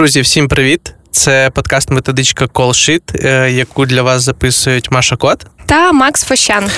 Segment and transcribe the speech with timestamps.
[0.00, 0.94] Друзі, всім привіт!
[1.10, 3.02] Це подкаст Методичка Call Sheet,
[3.48, 6.70] яку для вас записують Маша Кот та Макс Фощан.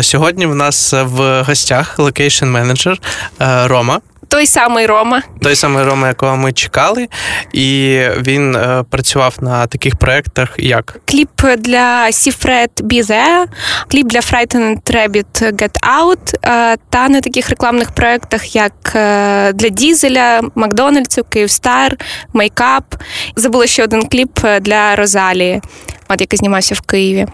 [0.00, 2.98] Сьогодні в нас в гостях локейшн менеджер
[3.38, 4.00] Рома.
[4.30, 7.08] Той самий Рома, той самий Рома, якого ми чекали,
[7.52, 13.46] і він е, працював на таких проєктах, як кліп для Sigrid Bizet,
[13.88, 19.68] кліп для Frightened Rabbit Get Out, е, та на таких рекламних проєктах, як е, для
[19.68, 21.96] Дізеля, Макдональдсу, Київстар,
[22.32, 22.94] Мейкап.
[23.36, 25.60] Забула ще один кліп для Розалії,
[26.08, 27.26] от який знімався в Києві.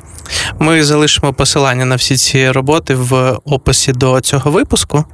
[0.58, 5.04] Ми залишимо посилання на всі ці роботи в описі до цього випуску.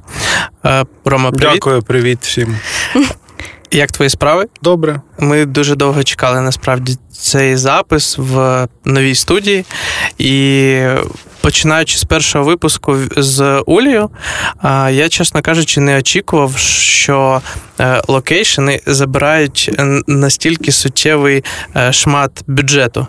[0.65, 1.53] Е, Рома, привіт.
[1.53, 2.57] Дякую, привіт всім.
[3.71, 4.45] Як твої справи?
[4.61, 5.01] Добре.
[5.19, 9.65] Ми дуже довго чекали насправді цей запис в новій студії.
[10.17, 10.79] І
[11.41, 14.09] починаючи з першого випуску з Юлією,
[14.89, 17.41] я, чесно кажучи, не очікував, що
[17.79, 19.71] е, локейшени забирають
[20.07, 21.43] настільки суттєвий
[21.75, 23.07] е, шмат бюджету.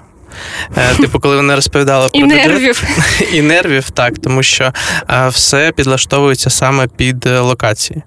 [0.77, 2.82] Е, типу, коли вони розповідали про і нервів.
[3.32, 4.72] і нервів, так, тому що
[5.10, 8.02] е, все підлаштовується саме під е, локації.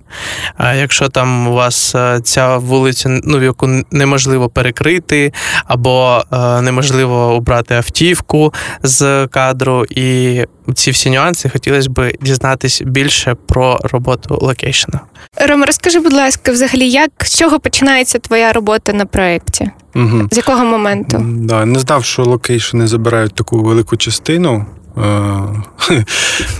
[0.57, 5.33] А якщо там у вас ця вулиця, ну яку неможливо перекрити,
[5.65, 6.23] або
[6.61, 10.41] неможливо обрати автівку з кадру, і
[10.75, 14.99] ці всі нюанси хотілося б дізнатись більше про роботу локейшена.
[15.47, 19.71] Рома, розкажи, будь ласка, взагалі, як з чого починається твоя робота на проєкті?
[19.95, 20.27] Угу.
[20.31, 21.25] З якого моменту?
[21.27, 24.65] Да, Не знав, що локейшени забирають таку велику частину.
[24.97, 26.03] Е,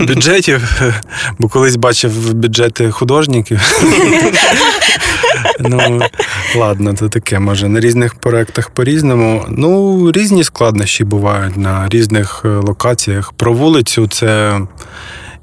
[0.00, 0.82] бюджетів,
[1.38, 3.60] бо колись бачив бюджети художників.
[5.60, 6.00] Ну,
[6.56, 9.44] ладно, це таке, може, на різних проєктах по-різному.
[9.48, 13.32] Ну, різні складнощі бувають на різних е, локаціях.
[13.32, 14.60] Про вулицю це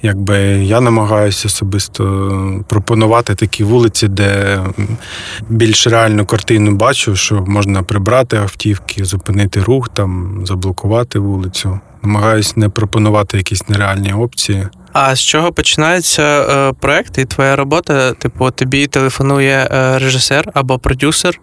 [0.06, 4.60] якби я намагаюся особисто пропонувати такі вулиці, де
[5.50, 11.80] більш реальну картину бачу, що можна прибрати автівки, зупинити рух, там заблокувати вулицю.
[12.04, 14.68] Намагаюся не пропонувати якісь нереальні опції.
[14.98, 18.14] А з чого починається е, проект і твоя робота?
[18.14, 21.40] Типу, тобі телефонує е, режисер або продюсер?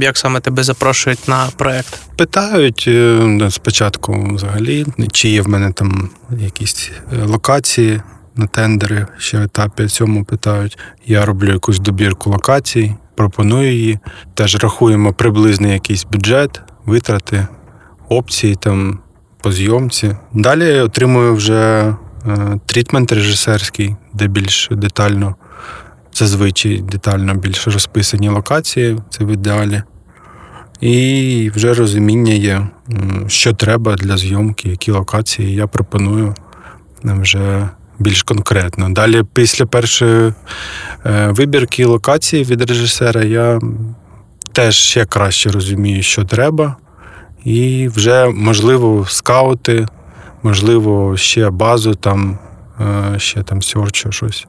[0.00, 2.00] Як саме тебе запрошують на проект?
[2.16, 6.90] Питають е, спочатку взагалі, чи є в мене там якісь
[7.26, 8.00] локації
[8.36, 10.78] на тендери, ще в етапі цьому питають.
[11.06, 13.98] Я роблю якусь добірку локацій, пропоную її.
[14.34, 17.46] Теж рахуємо приблизний якийсь бюджет, витрати,
[18.08, 18.98] опції там
[19.42, 20.16] по зйомці.
[20.32, 21.94] Далі отримую вже.
[22.26, 25.34] Е, трітмент режисерський, де більш детально,
[26.12, 29.82] зазвичай детально більш розписані локації, це в ідеалі.
[30.80, 32.66] І вже розуміння є,
[33.26, 36.34] що треба для зйомки, які локації я пропоную
[37.02, 37.68] вже
[37.98, 38.90] більш конкретно.
[38.90, 40.32] Далі, після першої
[41.06, 43.60] е, вибірки локації від режисера, я
[44.52, 46.76] теж ще краще розумію, що треба,
[47.44, 49.86] і вже можливо скаути
[50.44, 52.38] можливо, ще базу там,
[52.80, 54.46] е, ще там сьорчу щось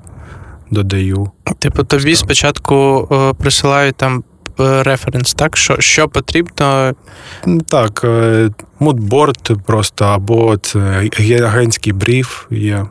[0.72, 1.32] додаю.
[1.60, 4.24] Типу, тобі спочатку е, присилають там
[4.60, 5.58] е, референс, так?
[5.58, 6.94] Що що потрібно?
[7.68, 8.06] Так,
[8.80, 11.10] мудборд просто, або це
[11.44, 12.86] агентський бриф є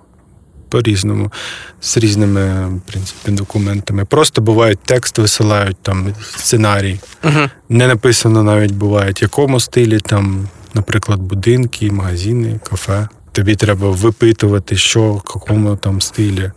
[0.68, 1.32] по-різному,
[1.80, 4.04] з різними в принципі, документами.
[4.04, 7.00] Просто бувають текст, висилають там сценарій.
[7.24, 7.40] Угу.
[7.68, 13.08] Не написано навіть буває, в якому стилі там наприклад, будинки, магазини, кафе.
[13.32, 16.52] Тобі треба випитувати, що в якому там стилі,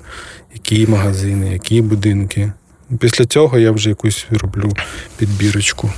[0.53, 2.51] які магазини, які будинки.
[3.00, 4.73] Після цього я вже якусь роблю
[5.17, 5.91] підбірочку.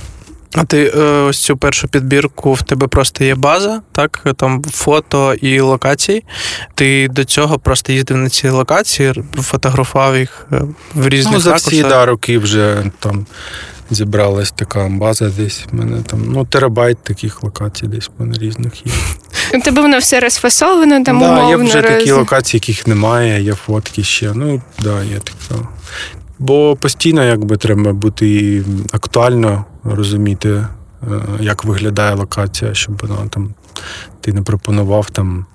[0.54, 4.26] А ти е, ось цю першу підбірку в тебе просто є база, так?
[4.36, 6.24] Там фото і локації.
[6.74, 10.62] Ти до цього просто їздив на ці локації, фотографував їх е,
[10.94, 13.26] в різних Ну, за всі да, роки вже там
[13.90, 15.66] зібралась така база десь.
[15.72, 18.92] У мене там ну, терабайт таких локацій десь в мене різних є.
[19.54, 21.50] У тебе воно все розфасовано, там да, умовно.
[21.50, 21.90] Є вже роз...
[21.90, 24.32] такі локації, яких немає, є фотки ще.
[24.34, 25.62] Ну, да, є таке.
[26.38, 30.66] Бо постійно якби треба бути актуально розуміти, е,
[31.40, 33.54] як виглядає локація, щоб вона там
[34.20, 35.46] ти не пропонував там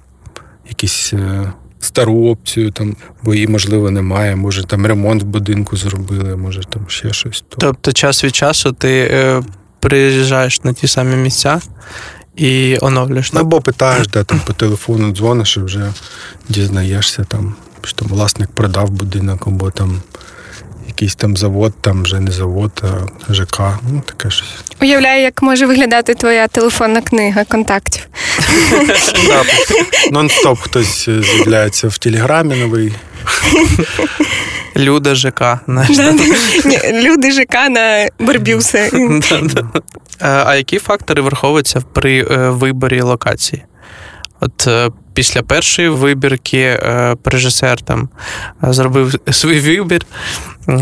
[0.69, 1.53] якісь е,
[1.85, 4.35] стару опцію, там, бо її, можливо, немає.
[4.35, 7.43] Може, там ремонт в будинку зробили, може там ще щось.
[7.57, 9.43] Тобто час від часу ти е,
[9.79, 11.61] приїжджаєш на ті самі місця
[12.35, 13.33] і оновлюєш.
[13.33, 15.93] Ну, або питаєш, де там по телефону дзвониш і вже
[16.49, 20.01] дізнаєшся, там, що там власник продав будинок, або там
[20.95, 22.83] якийсь там завод, там вже не завод,
[23.29, 23.59] а ЖК.
[23.91, 24.47] Ну, таке щось.
[24.81, 28.01] Уявляю, як може виглядати твоя телефонна книга контактів.
[30.11, 32.93] Нон-стоп хтось з'являється в телеграмі новий.
[34.77, 35.59] Люда ЖК.
[35.67, 35.97] знаєш.
[36.93, 38.91] Люди ЖК на Барбюси.
[40.21, 43.63] Е, А які фактори враховуються при е, виборі локації?
[44.39, 48.09] От е, після першої вибірки е, режисер там
[48.63, 50.05] е, зробив свій вибір,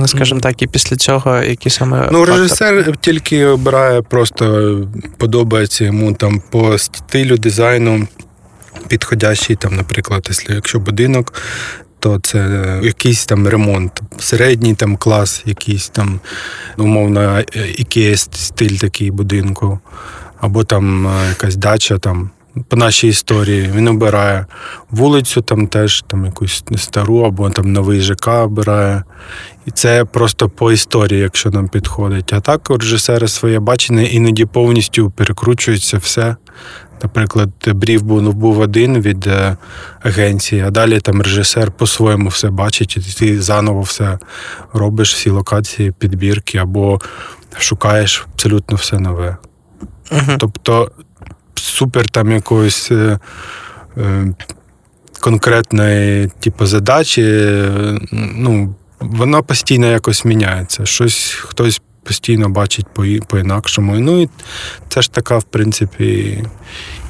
[0.05, 4.77] скажімо так, і після цього які саме Ну, режисер тільки обирає, просто
[5.17, 8.07] подобається йому там по стилю, дизайну,
[8.87, 11.33] підходящий, там, наприклад, якщо- будинок,
[11.99, 16.19] то це якийсь там ремонт, середній там клас, якийсь там,
[16.77, 17.39] умовно,
[17.77, 19.79] ікея стиль такий будинку,
[20.39, 22.29] або там е, якась дача там.
[22.67, 24.45] По нашій історії він обирає
[24.91, 29.03] вулицю, там теж там якусь стару, або там новий ЖК обирає.
[29.65, 32.33] І це просто по історії, якщо нам підходить.
[32.33, 36.35] А так у режисера своє бачення іноді повністю перекручується все.
[37.03, 39.57] Наприклад, брів був, був один від е,
[40.01, 44.19] агенції, а далі там режисер по-своєму все бачить, і ти заново все
[44.73, 47.01] робиш, всі локації, підбірки, або
[47.57, 49.37] шукаєш абсолютно все нове.
[50.37, 50.91] Тобто
[51.63, 53.19] супер там якоїсь е,
[53.97, 54.33] е,
[55.19, 57.51] конкретної типу, задачі,
[58.11, 60.85] ну, вона постійно якось міняється.
[60.85, 62.87] Щось хтось постійно бачить
[63.27, 63.95] по-інакшому.
[63.95, 64.29] Ну і
[64.89, 66.37] це ж така, в принципі,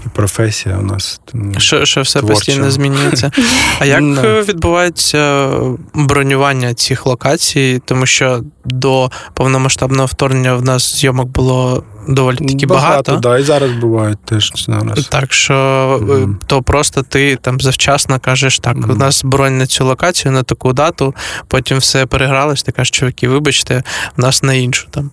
[0.06, 1.22] і професія у нас.
[1.58, 2.36] Що, що все Творчо.
[2.36, 3.32] постійно змінюється.
[3.80, 4.22] А як Да.
[4.28, 5.50] е, відбувається
[5.94, 7.82] бронювання цих локацій?
[7.86, 13.16] Тому що до повномасштабного вторгнення в нас зйомок було доволі таки багато.
[13.16, 15.08] Да, і зараз бувають теж зараз.
[15.08, 15.54] Так що
[16.02, 16.40] Мгм.
[16.48, 20.74] то просто ти там завчасно кажеш, так, у нас бронь на цю локацію, на таку
[20.74, 21.16] дату,
[21.48, 23.84] потім все перегралось, ти кажеш, чуваки, вибачте,
[24.18, 25.12] у нас на іншу там.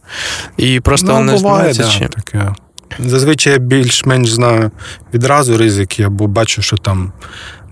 [0.57, 2.23] І просто вони Ну, буває, знімаються да, чи.
[2.23, 2.53] таке.
[2.99, 4.71] Зазвичай я більш-менш знаю
[5.15, 7.13] відразу ризики, або бачу, що там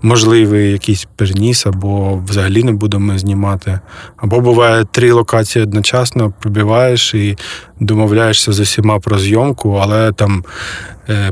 [0.01, 3.79] можливий якийсь переніс, або взагалі не будемо знімати.
[4.17, 7.37] Або буває три локації одночасно, пробиваєш і
[7.79, 10.43] домовляєшся з усіма про зйомку, але там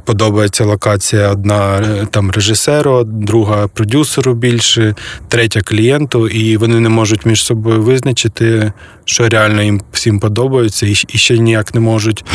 [0.05, 4.95] подобається локація одна е, там режисеру, друга продюсеру більше,
[5.27, 8.71] третя клієнту, і вони не можуть між собою визначити,
[9.05, 12.25] що реально їм всім подобається, і, ще ніяк не можуть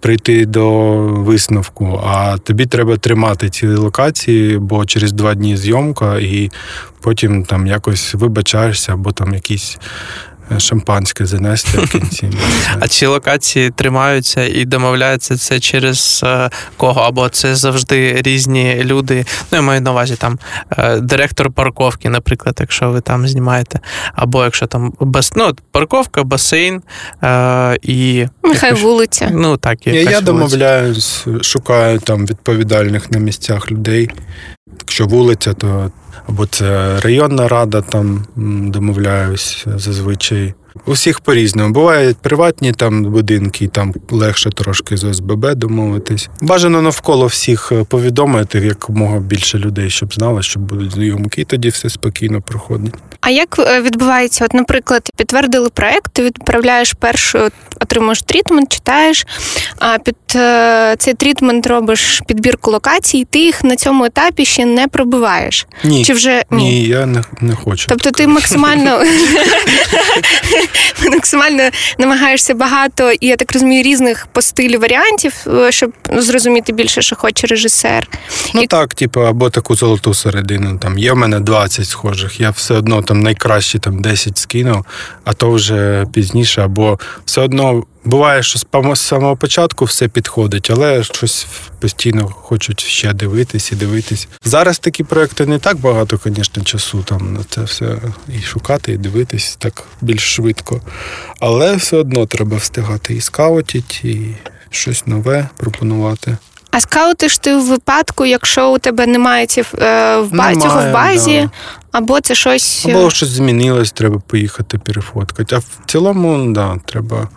[0.00, 2.00] прийти до висновку.
[2.06, 6.50] А тобі треба тримати ці локації, бо через два дні зйомка, і
[7.00, 12.30] потім там якось вибачаєшся, або там якісь е, шампанське занести в кінці.
[12.80, 17.00] А ці локації тримаються і домовляються це через е, кого?
[17.00, 19.24] Або це завжди різні люди.
[19.52, 20.38] Ну, я маю на увазі там
[20.78, 23.80] е, директор парковки, наприклад, якщо ви там знімаєте,
[24.14, 25.32] або якщо там бас...
[25.36, 26.82] ну, парковка, басейн
[27.22, 29.30] е, і Нехай якось- вулиця.
[29.32, 30.32] Ну так, Я, якась я вулиця.
[30.32, 34.10] домовляюсь, шукаю там відповідальних на місцях людей.
[34.80, 35.90] Якщо вулиця, то
[36.28, 38.26] або це районна рада, там
[38.70, 40.54] домовляюсь зазвичай.
[40.86, 41.74] У всіх по-різному.
[41.74, 46.28] Бувають приватні там будинки, там легше трошки з ОСББ домовитись.
[46.40, 51.68] Бажано навколо всіх е, повідомити якомога більше людей, щоб знали, що будуть зйомки, і тоді
[51.68, 52.94] все спокійно проходить.
[53.20, 54.44] А як е, відбувається?
[54.44, 57.48] От, наприклад, підтвердили проект, ти відправляєш першу,
[57.80, 59.26] отримуєш трітмент, читаєш,
[59.78, 64.88] а під е, цей трітмент робиш підбірку локацій, ти їх на цьому етапі ще не
[64.88, 65.66] пробиваєш.
[65.84, 67.86] Ні, Чи вже ні, я не, не хочу.
[67.88, 69.02] Тобто ти максимально
[71.10, 77.02] максимально намагаєшся багато, і я так розумію, різних по стилю варіантів, е, щоб зрозуміти більше,
[77.02, 78.08] що хоче режисер.
[78.54, 80.78] Ну І- так, типу, або таку золоту середину.
[80.78, 82.40] Там є в мене 20 схожих.
[82.40, 84.84] Я все одно там найкращі там 10 скинув,
[85.24, 87.69] а то вже пізніше, або все одно
[88.04, 91.46] буває, що з самого початку все підходить, але щось
[91.80, 94.28] постійно хочуть ще дивитись і дивитись.
[94.44, 97.96] Зараз такі проекти не так багато, звісно, часу там на це все
[98.38, 100.80] і шукати, і дивитись так більш швидко.
[101.40, 104.34] Але все одно треба встигати і скаутити, і
[104.70, 106.36] щось нове пропонувати.
[106.72, 109.64] А скаутиш ти в випадку, якщо у тебе немає ці, е,
[110.18, 111.50] в ба- Немає, цього в базі, да.
[111.92, 112.86] або це щось.
[112.88, 115.54] е, Або щось змінилось, треба поїхати перефоткати.
[115.56, 117.28] А в цілому, да, треба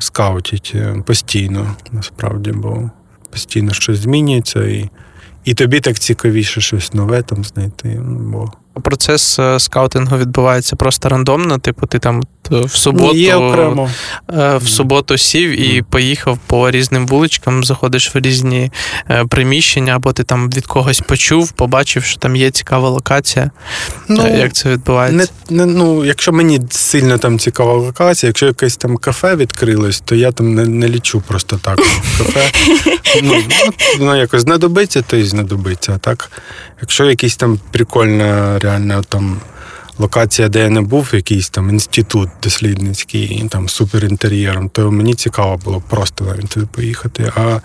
[0.00, 2.90] скаутити е, постійно, насправді, бо
[3.30, 4.90] постійно щось змінюється, і,
[5.44, 8.00] і тобі так цікавіше щось нове там знайти.
[8.04, 8.52] ну, Бо
[8.82, 11.58] Процес е, скаутингу відбувається просто рандомно.
[11.58, 12.22] Типу, ти там
[12.52, 13.90] е, в суботу, є окремо.
[14.32, 18.70] е, в суботу сів і поїхав по різним вуличкам, заходиш в різні
[19.28, 23.50] приміщення, або ти там від когось почув, побачив, що там є цікава локація.
[24.10, 25.32] Е, Як це відбувається?
[25.50, 30.14] Не, не, ну, якщо мені сильно там цікава локація, якщо якесь там кафе відкрилось, то
[30.14, 31.76] я там не, не лічу просто так
[32.18, 32.50] кафе.
[33.22, 33.34] Ну,
[33.98, 35.92] воно якось знадобиться, то і знадобиться.
[35.96, 36.30] А так,
[36.80, 39.40] якщо якісь там прикольна реально там
[39.98, 45.82] локація, де я не був, якийсь там інститут дослідницький, там суперінтер'єром, то мені цікаво було
[45.90, 47.32] просто навіть туди поїхати.
[47.36, 47.60] А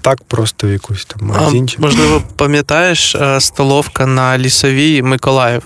[0.00, 5.62] так просто якусь там А, можливо, пам'ятаєш е, столовка на лісовій Миколаїв,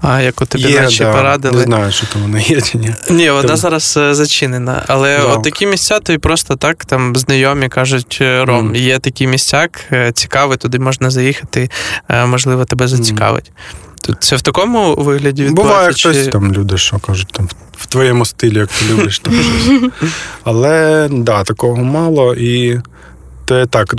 [0.00, 1.12] а, яку тобі Є, наче да.
[1.12, 1.56] порадили.
[1.56, 2.94] Не знаю, що там вона є чи ні.
[3.10, 4.84] Ні, вона Там- зараз е, зачинена.
[4.88, 5.36] Але Жалко.
[5.38, 8.74] от такі місця тобі просто так там знайомі кажуть: е, Ром, Мгм.
[8.76, 11.70] є такий місцяк, е, цікавий, туди можна заїхати,
[12.26, 13.44] можливо, тебе зацікавить.
[13.44, 13.85] Тут
[14.20, 16.08] це в такому вигляді Буває відбувається?
[16.08, 19.90] хтось чи- там люди, що кажуть, там в твоєму стилі, як ти любиш там щось.
[20.44, 22.34] Але да, такого мало.
[22.34, 22.80] І
[23.44, 23.94] то так,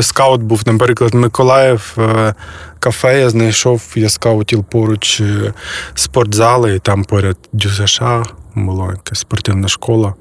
[0.00, 2.34] скаут був, наприклад, Миколаїв, е,
[2.78, 5.54] кафе я знайшов, я скаутів поруч е,
[5.94, 8.00] спортзали, і там поряд ДЮСШ
[8.54, 10.14] була якась спортивна школа.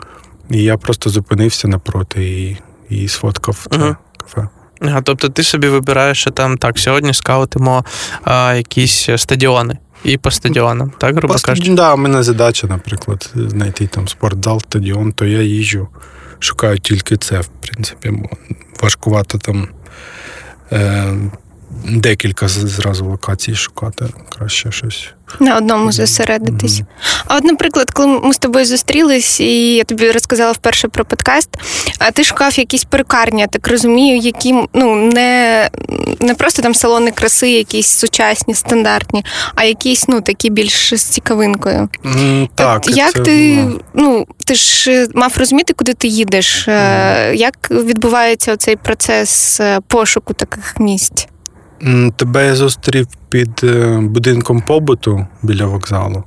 [0.50, 2.58] І я просто зупинився напроти і,
[2.90, 3.98] і сфоткав Ага.
[4.18, 4.48] кафе.
[4.82, 7.86] Ага, тобто ти собі вибираєш, що там так, сьогодні скаутимо
[8.24, 9.78] а, якісь стадіони.
[10.04, 11.72] І по стадіонам, так, грубо по кажучи?
[11.72, 15.88] да, у мене задача, наприклад, знайти там спортзал, стадіон, то я їжджу,
[16.40, 18.30] шукаю тільки це, в принципі, бо
[18.82, 19.68] важкувато там
[20.72, 21.14] е,
[21.90, 24.06] декілька зразу локацій шукати.
[24.30, 25.10] Краще щось.
[25.40, 26.80] На одному зосередитись.
[26.80, 26.88] Мгм.
[27.28, 31.50] А от, наприклад, коли ми з тобою зустрілись, і я тобі розказала вперше про подкаст,
[32.00, 35.70] а ти шукав якісь перукарні, я так розумію, які ну не,
[36.20, 41.90] не просто там салони краси, якісь сучасні, стандартні, а якісь ну такі більш з цікавинкою.
[42.06, 46.08] М, Так, От як це, ти ну, ну ти ж е, мав розуміти, куди ти
[46.08, 46.68] їдеш?
[46.68, 51.28] Е, Як відбувається цей процес е, пошуку таких місць?
[52.16, 56.24] Тебе я зустрів під е, будинком побуту біля вокзалу.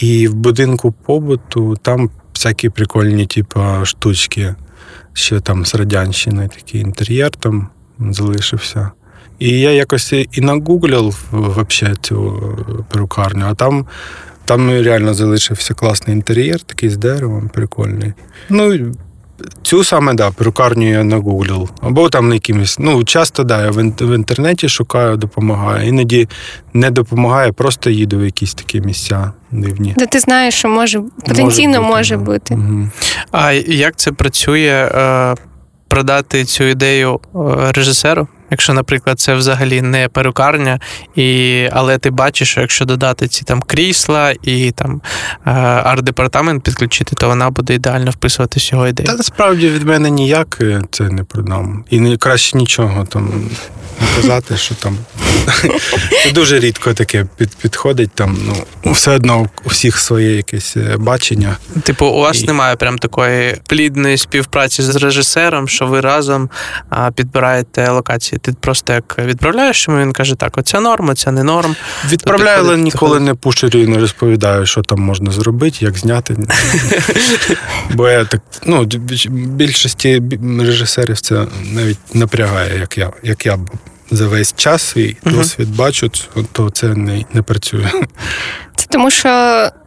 [0.00, 4.54] І в будинку побуту там всякі прикольні, типу, штучки.
[5.12, 7.68] Ще там з радянщини такий інтер'єр там
[7.98, 8.90] залишився.
[9.38, 13.86] І я якось і нагуглив вообще цю е, перукарню, а там,
[14.44, 18.12] там реально залишився класний інтер'єр, такий з деревом, прикольний.
[18.50, 18.94] Ну,
[19.62, 21.70] цю саме, да, перукарню я нагуглив.
[21.80, 22.78] Або там на якимось.
[22.78, 25.88] Ну, часто, да, я в, інтернеті шукаю, допомагаю.
[25.88, 26.28] Іноді
[26.72, 29.94] не допомагає, просто їду в якісь такі місця дивні.
[29.96, 32.54] Де ти знаєш, що може потенційно може може бути.
[32.54, 32.88] Угу.
[33.32, 35.34] А як це працює е,
[35.88, 37.38] продати цю ідею е,
[37.72, 38.28] режисеру?
[38.50, 40.80] Якщо, наприклад, це взагалі не перукарня,
[41.14, 45.00] і, але ти бачиш, що якщо додати ці там крісла і там
[45.46, 45.50] е,
[45.84, 49.06] арт-департамент підключити, то вона буде ідеально вписуватись його ідею.
[49.06, 51.84] Та насправді від мене ніяк е, це не продам.
[51.90, 53.50] І не краще нічого там
[54.16, 54.98] казати, що там
[56.34, 58.10] дуже рідко таке під, підходить.
[58.14, 58.38] Там
[58.84, 61.56] ну все одно у всіх своє якесь е, бачення.
[61.82, 66.50] Типу, у вас І- немає прям такої плідної співпраці з режисером, що ви разом
[66.90, 68.38] а, підбираєте локації.
[68.38, 71.76] Ти просто як відправляєш йому, він каже, так, оця норма, це не норм.
[72.10, 76.36] Відправляю, але ніколи не пушерю і не розповідаю, що там можна зробити, як зняти.
[77.90, 78.84] Бо я так, ну,
[79.30, 80.22] більшості
[80.60, 83.58] режисерів це навіть напрягає, як я, як я
[84.10, 86.10] за весь час свій досвід бачу,
[86.52, 87.90] то це не, не працює.
[88.76, 89.28] Це тому, що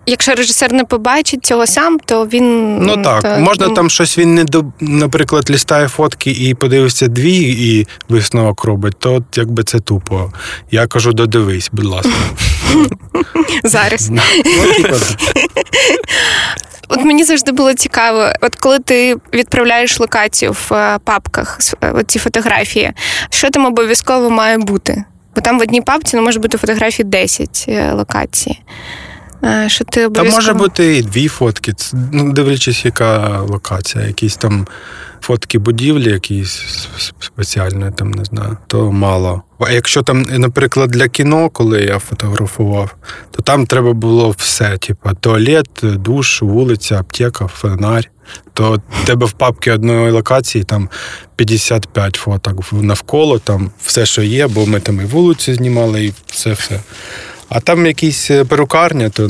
[0.06, 4.18] якщо режисер не побачить цього сам, то він Ну так, то- можна ну, там щось
[4.18, 9.64] він не до, наприклад, лістає фотки і подивився дві, і висновок робить, то от якби
[9.64, 10.34] це тупо.
[10.72, 12.12] Я кажу, додивись, будь ласка.
[13.64, 14.12] зараз.
[16.92, 22.20] От мені завжди було цікаво, от коли ти відправляєш локацію в е, папках, е, ці
[22.20, 22.92] фотографії,
[23.30, 25.04] що там обов'язково має бути?
[25.36, 28.60] Бо там в одній папці ну, може бути фотографій 10 е, локацій.
[29.44, 30.36] Е, Що ти Та обов'язково...
[30.36, 31.74] може бути і дві фотки,
[32.12, 34.68] ну, дивлячись, яка локація, якісь там
[35.22, 36.88] фотки будівлі, якісь
[37.20, 39.42] спеціальні, там не знаю, то мало.
[39.60, 42.96] А якщо там, наприклад, для кіно, коли я фотографував,
[43.32, 48.10] то там треба було все: типу, туалет, душ, вулиця, аптека, фонарь.
[48.54, 50.90] То тебе в папці одної локації там
[51.36, 56.54] 55 фоток навколо, там все, що є, бо ми там і вулицю знімали, і все
[56.54, 56.80] все.
[57.54, 59.28] А там якісь е, перукарня, то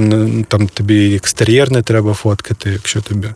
[0.48, 3.28] там тобі екстер'єр не треба фоткати, якщо тобі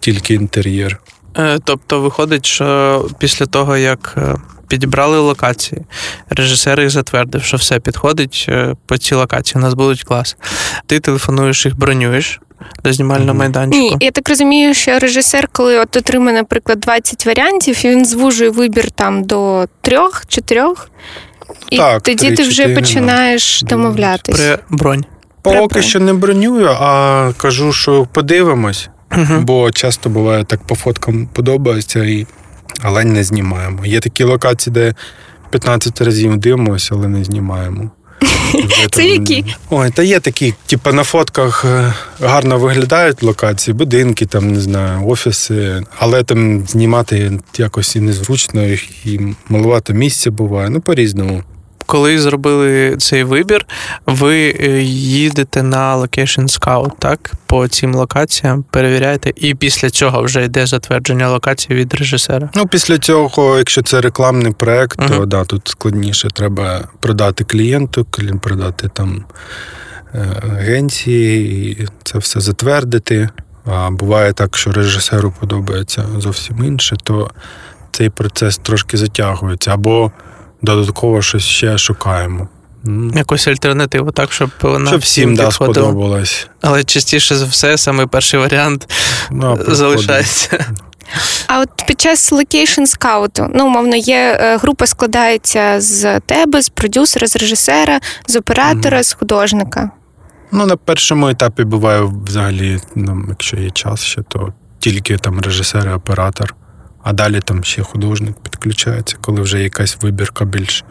[0.00, 1.00] тільки інтер'єр.
[1.38, 4.34] Е, Тобто виходить, що після того, як е,
[4.68, 5.82] підібрали локації,
[6.28, 8.50] режисер їх затвердив, що все підходить
[8.86, 10.36] по цій локації, у нас будуть клас.
[10.86, 12.40] Ти телефонуєш їх, бронюєш
[12.84, 13.84] до знімального майданчику.
[13.84, 18.90] Ні, я так розумію, що режисер, коли от отримає, наприклад, 20 варіантів, він звужує вибір
[18.90, 20.90] там до трьох, чотирьох,
[21.70, 24.36] і Так, тоді три, ти вже починаєш домовлятися.
[24.38, 24.66] домовлятись.
[24.68, 25.04] При бронь.
[25.42, 29.44] Поки При що не бронюю, а кажу, що подивимось, Мгм.
[29.44, 32.26] бо часто буває так по фоткам подобається, і...
[32.82, 33.86] але не знімаємо.
[33.86, 34.94] Є такі локації, де
[35.50, 37.90] 15 разів дивимося, але не знімаємо.
[38.90, 39.44] Це які?
[39.70, 45.06] Ой, та є такі, типу, на фотках е, гарно виглядають локації, будинки, там, не знаю,
[45.08, 48.64] офіси, але там знімати якось і незручно,
[49.04, 50.70] і малувато місця буває.
[50.70, 51.42] Ну, по-різному.
[51.86, 53.66] Коли зробили цей вибір,
[54.06, 57.32] ви е, їдете на Location Scout, так?
[57.46, 62.50] По цим локаціям перевіряєте, і після цього вже йде затвердження локації від режисера.
[62.54, 66.28] Ну, після цього, якщо це рекламний проект, то да, тут складніше.
[66.34, 69.24] Треба продати клієнту, клі- продати там
[70.14, 70.26] е,
[70.58, 73.28] агенції, і це все затвердити.
[73.66, 77.30] А буває так, що режисеру подобається зовсім інше, то
[77.90, 79.74] цей процес трошки затягується.
[79.74, 80.12] Або
[80.62, 82.48] додатково щось ще шукаємо.
[83.14, 85.74] Якусь альтернативу, так, щоб вона Щоб всім да, підходила.
[85.74, 86.48] сподобалось.
[86.60, 88.88] Але частіше за все, саме перший варіант
[89.30, 90.66] Ну, залишається.
[91.46, 96.68] А от під час локейшн скауту, ну, умовно, є е, група складається з тебе, з
[96.68, 99.90] продюсера, з режисера, з оператора, з художника.
[100.52, 105.86] Ну, на першому етапі буває взагалі, ну, якщо є час ще, то тільки там режисер
[105.88, 106.54] і оператор,
[107.04, 110.84] а далі там ще художник підключається, коли вже якась вибірка більш,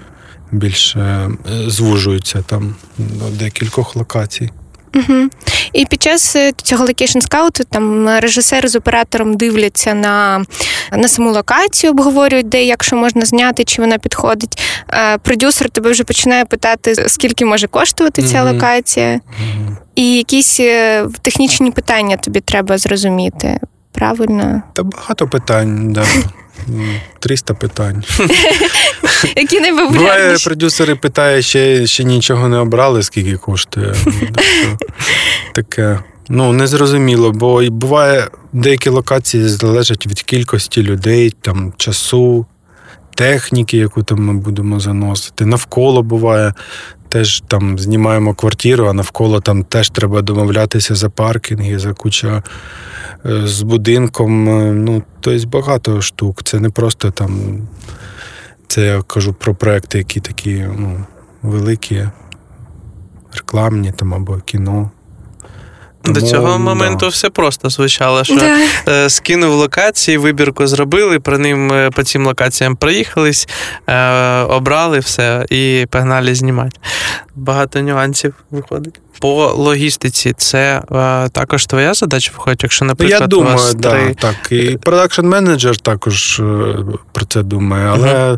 [0.52, 1.30] більш е,
[1.68, 4.50] звужується там до декількох локацій.
[4.96, 5.30] Угу.
[5.74, 10.46] І під час е, цього локейшн скауту там е, режисер з оператором дивляться на,
[10.92, 14.62] на саму локацію, обговорюють, де як що можна зняти, чи вона підходить.
[14.90, 19.20] Е, Продюсер тебе вже починає питати, скільки може коштувати ця локація,
[19.96, 20.60] і якісь
[21.22, 23.60] технічні питання тобі треба зрозуміти.
[23.94, 24.62] Правильно?
[24.74, 26.06] Та багато питань, да.
[26.70, 28.04] М, 300 питань.
[29.36, 33.96] Які Буває, продюсери питає, ще, ще нічого не обрали, скільки коштує.
[34.06, 34.78] Ну,
[35.54, 36.00] Таке.
[36.30, 42.46] Ну, незрозуміло, бо і буває, деякі локації залежать від кількості людей, там, часу,
[43.16, 45.46] техніки, яку там ми будемо заносити.
[45.46, 46.54] Навколо буває,
[47.14, 52.44] теж там знімаємо квартиру, а навколо там теж треба домовлятися за паркінги, за куча
[53.26, 54.50] е, з будинком.
[54.50, 56.44] е, Ну, тобто багато штук.
[56.44, 57.62] Це не просто там.
[58.68, 61.06] Це я кажу про проекти, які такі ну,
[61.42, 62.08] великі,
[63.34, 64.92] рекламні там або кіно.
[66.06, 66.58] До Тому, цього да.
[66.58, 68.58] моменту все просто звучало, що Да.
[68.88, 73.48] е, скинув локації, вибірку зробили, про ним е, по цим локаціям проїхались,
[73.88, 76.78] е, обрали все і погнали знімати.
[77.36, 79.00] Багато нюансів виходить.
[79.20, 83.92] По логістиці це е, також твоя задача виходить, якщо, Ну, наприклад, я у вас да,
[83.92, 84.14] три...
[84.20, 84.36] так.
[84.52, 86.44] І продакшн менеджер також е,
[87.12, 88.38] про це думає, але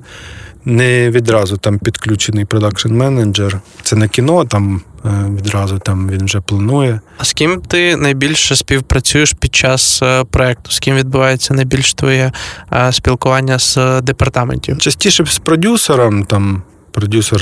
[0.66, 3.60] не відразу там підключений продакшн менеджер.
[3.84, 7.00] Це не кіно, там е, відразу там він вже планує.
[7.18, 10.72] А з ким ти найбільше співпрацюєш під час е, проекту?
[10.72, 12.32] З ким відбувається найбільш твоє
[12.74, 14.78] е, спілкування з департаментів?
[14.78, 17.42] Частіше з продюсером, там продюсер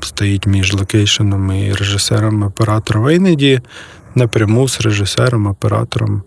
[0.00, 3.60] стоїть між локейшеном і режисером, оператором, а іноді
[4.14, 6.22] напряму з режисером, оператором.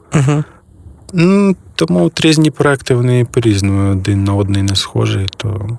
[1.14, 5.78] Ну, тому от різні проекти вони по-різному один на один не схожі, то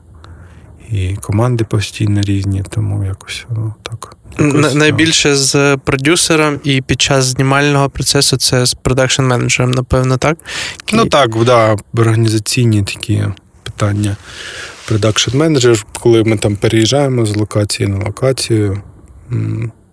[0.92, 4.16] і команди постійно різні, тому якось воно так.
[4.38, 10.38] Якось, Найбільше з продюсером і під час знімального процесу це з продакшн менеджером, напевно, так?
[10.92, 13.24] Ну так, да, організаційні такі
[13.62, 14.16] питання.
[14.88, 18.82] Продакшн менеджер, коли ми там переїжджаємо з локації на локацію,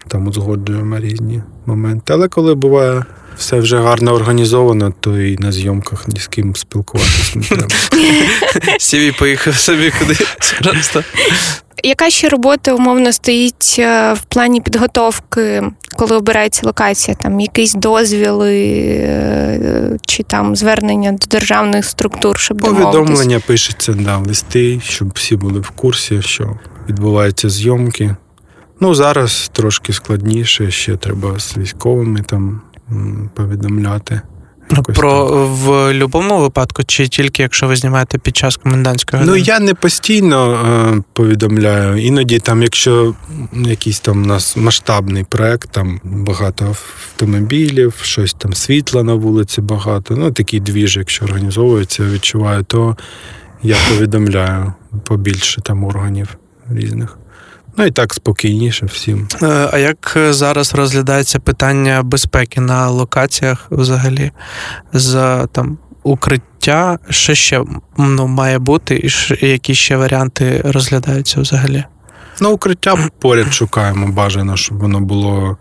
[0.08, 2.14] там узгоджуємо різні моменти.
[2.14, 3.06] Але коли буває
[3.38, 7.68] все вже гарно організовано, то і на зйомках ні з ким спілкуватися не треба.
[8.80, 10.22] Сіві поїхав собі кудись.
[11.84, 15.64] Яка ще робота умовно стоїть е, в плані підготовки,
[15.96, 17.18] коли обирається локація?
[17.22, 18.60] Там якісь дозвіли
[19.00, 22.58] е, чи там звернення до державних структур, щоб?
[22.58, 28.16] Повідомлення пишеться да, листи, щоб всі були в курсі, що відбуваються зйомки.
[28.80, 32.62] Ну, зараз трошки складніше, ще треба з військовими там
[33.34, 34.22] повідомляти.
[34.72, 35.50] Якось Про так.
[35.50, 40.54] в будь-якому випадку, чи тільки якщо ви знімаєте під час комендантської Ну, я не постійно
[40.54, 41.98] е, повідомляю.
[41.98, 43.16] Іноді там, якщо
[43.54, 50.16] якийсь там у нас масштабний проект, там багато автомобілів, щось там світла на вулиці багато.
[50.16, 52.98] Ну, такі двіжі, якщо організовуються, я відчуваю, то
[53.64, 56.38] я повідомляю побільше там органів
[56.70, 57.18] різних.
[57.78, 59.28] Ну і так спокійніше всім.
[59.42, 64.32] Е, А як е, зараз розглядається питання безпеки на локаціях взагалі
[64.94, 67.00] з там укриття?
[67.10, 67.64] Що ще
[67.98, 69.10] ну, має бути,
[69.42, 71.84] і які ще варіанти розглядаються взагалі?
[72.42, 75.58] Ну, укриття поряд шукаємо бажано, щоб воно було,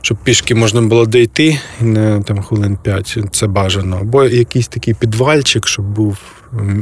[0.00, 3.18] щоб пішки можна було дійти і не там хвилин 5.
[3.32, 3.98] Це бажано.
[4.00, 6.18] Або якийсь такий підвальчик, щоб був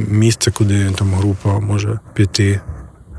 [0.09, 2.61] місце, куди там група може піти.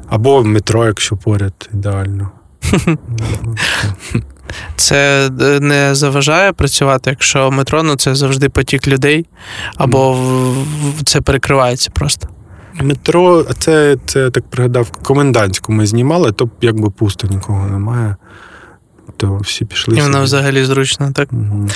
[0.08, 2.30] Або метро, якщо поряд, ідеально.
[4.76, 9.26] Це е, не заважає працювати, якщо метро ну це завжди потік людей,
[9.76, 10.18] або
[11.04, 12.28] це перекривається просто.
[12.82, 18.16] Метро, це, це я так пригадав, комендантську ми знімали, то якби пусто нікого немає.
[19.16, 19.96] То всі пішли.
[19.96, 21.32] І воно взагалі зручно, так?
[21.32, 21.68] Мгм.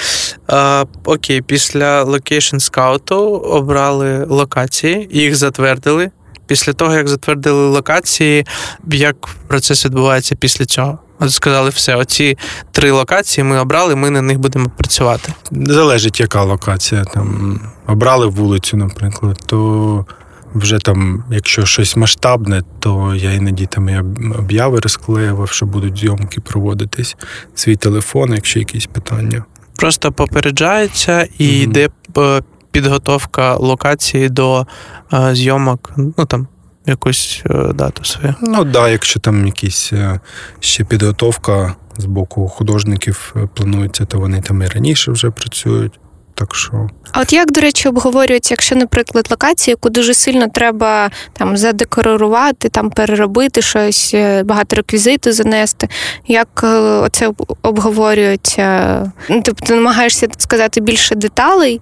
[0.46, 6.10] А, окей, після локейшн скауту обрали локації, їх затвердили.
[6.50, 8.46] Після того, як затвердили локації,
[8.92, 10.98] як процес відбувається після цього?
[11.20, 12.38] От сказали, все, оці
[12.72, 15.32] три локації ми обрали, ми на них будемо працювати.
[15.50, 17.04] Залежить, яка локація.
[17.04, 20.06] Там обрали вулицю, наприклад, то
[20.54, 23.98] вже там, якщо щось масштабне, то я іноді там і
[24.38, 27.16] обяви розклеював, що будуть зйомки проводитись.
[27.54, 29.44] Свій телефон, якщо якісь питання.
[29.76, 31.62] Просто попереджається і Мгм.
[31.62, 34.66] йде е, підготовка локації до
[35.12, 36.46] е, зйомок, ну там
[36.86, 38.34] якусь е, дату свою.
[38.42, 40.20] Ну так, да, якщо там якісь е,
[40.60, 46.00] ще підготовка з боку художників планується, то вони там і раніше вже працюють.
[46.40, 51.10] Так що А от як, до речі, обговорюється, якщо, наприклад, локацію, яку дуже сильно треба
[51.32, 55.88] там задекорувати, там переробити щось, е, багато реквізиту занести.
[56.26, 59.12] Як е, оце обговорюється?
[59.28, 61.80] Ну, тобто ти намагаєшся сказати більше деталей?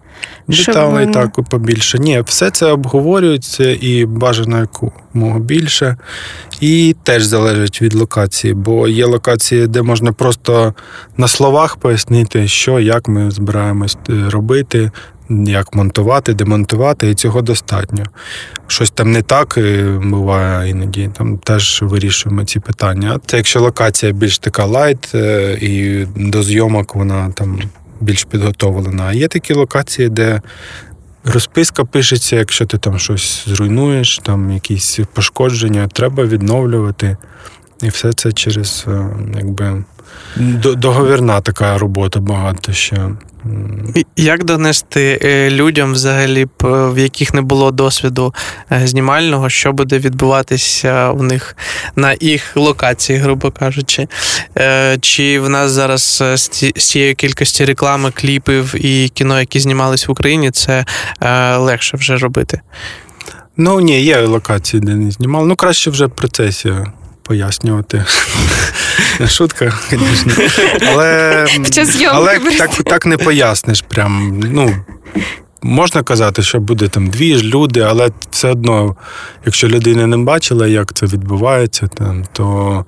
[0.50, 1.98] Щоб деталей воно- так побільше.
[1.98, 5.96] Ні, все це обговорюється і бажано якомога більше.
[6.60, 10.74] І теж залежить від локації, бо є локації, де можна просто
[11.16, 14.12] на словах пояснити, що, як ми збираємось е,
[14.48, 14.90] робити.
[15.30, 18.04] Як монтувати, демонтувати, і цього достатньо.
[18.66, 23.20] Щось там не так е, буває іноді, там теж вирішуємо ці питання.
[23.26, 27.60] Це якщо локація більш така лайт, е, і до зйомок вона там
[28.00, 29.04] більш підготовлена.
[29.08, 30.40] А є такі локації, де
[31.24, 37.16] розписка пишеться, якщо ти там щось зруйнуєш, там якісь пошкодження, треба відновлювати.
[37.82, 39.84] І все це через е, якби
[40.76, 42.96] договірна така робота багато ще.
[44.16, 48.34] Як донести е, людям, взагалі, в яких не було досвіду
[48.72, 51.56] е, знімального, що буде відбуватися у них
[51.96, 54.08] на їх локації, грубо кажучи?
[54.58, 59.60] Е, Чи в нас зараз е, з ці- цієї кількості реклами, кліпів і кіно, які
[59.60, 60.84] знімались в Україні, це
[61.20, 62.60] е, легше вже робити?
[63.56, 65.46] Ну ні, є локації, де не знімали.
[65.46, 66.72] Ну, краще вже в процесі
[67.28, 68.04] пояснювати.
[69.28, 70.32] Шутка, звісно.
[70.92, 71.46] Але,
[72.12, 73.84] але так, так не поясниш.
[73.88, 74.74] Прям, ну,
[75.62, 78.96] можна казати, що буде там дві ж люди, але все одно,
[79.44, 82.84] якщо людина не бачила, як це відбувається, там, то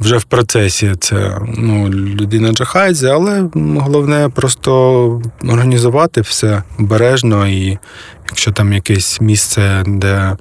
[0.00, 3.48] вже в процесі це ну, людина жахається, але
[3.80, 7.78] головне просто організувати все обережно і
[8.28, 10.36] якщо там якесь місце, де,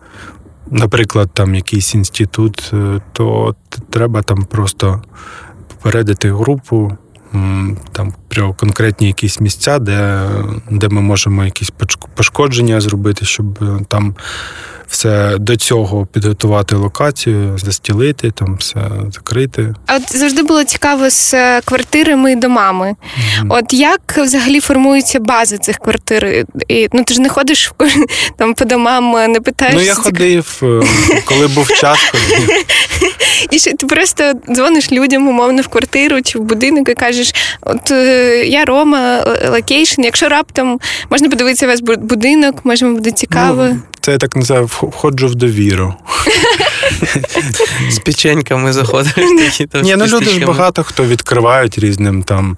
[0.71, 3.55] наприклад, там якийсь інститут, е, то
[3.89, 5.03] треба там просто
[5.67, 6.97] попередити групу.
[7.91, 10.29] Там про конкретні якісь місця, де,
[10.71, 11.71] де ми можемо якісь
[12.15, 14.15] пошкодження зробити, щоб е, там
[14.87, 18.79] все до цього підготувати локацію, застілити, там все
[19.13, 19.73] закрити.
[19.85, 22.95] А от завжди було цікаво з е, квартирами і домами.
[23.37, 23.51] Мгм.
[23.51, 26.45] От як взагалі формується база цих квартир?
[26.67, 27.71] І, ну ти ж не ходиш
[28.37, 29.75] там по домам, е, не питаєш.
[29.75, 30.81] Ну, я ходив, е,
[31.25, 32.49] коли був час, ходив.
[33.51, 37.91] І що ти просто дзвониш людям умовно в квартиру чи в будинок і кажеш: от
[38.45, 40.01] я Рома, локейшн.
[40.01, 43.67] Якщо раптом можна подивитися ваш бу- будинок, може буде цікаво.
[43.69, 45.93] Ну, Це я так називаю, входжу в довіру.
[47.89, 49.13] З печеньками заходиш.
[49.83, 52.57] Ні, ну люди ж багато хто відкривають різним там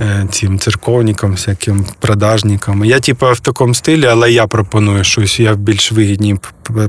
[0.00, 2.84] е, цим церковникам, всяким продажникам.
[2.84, 6.36] Я, типу, в такому стилі, але я пропоную щось, я в більш вигідній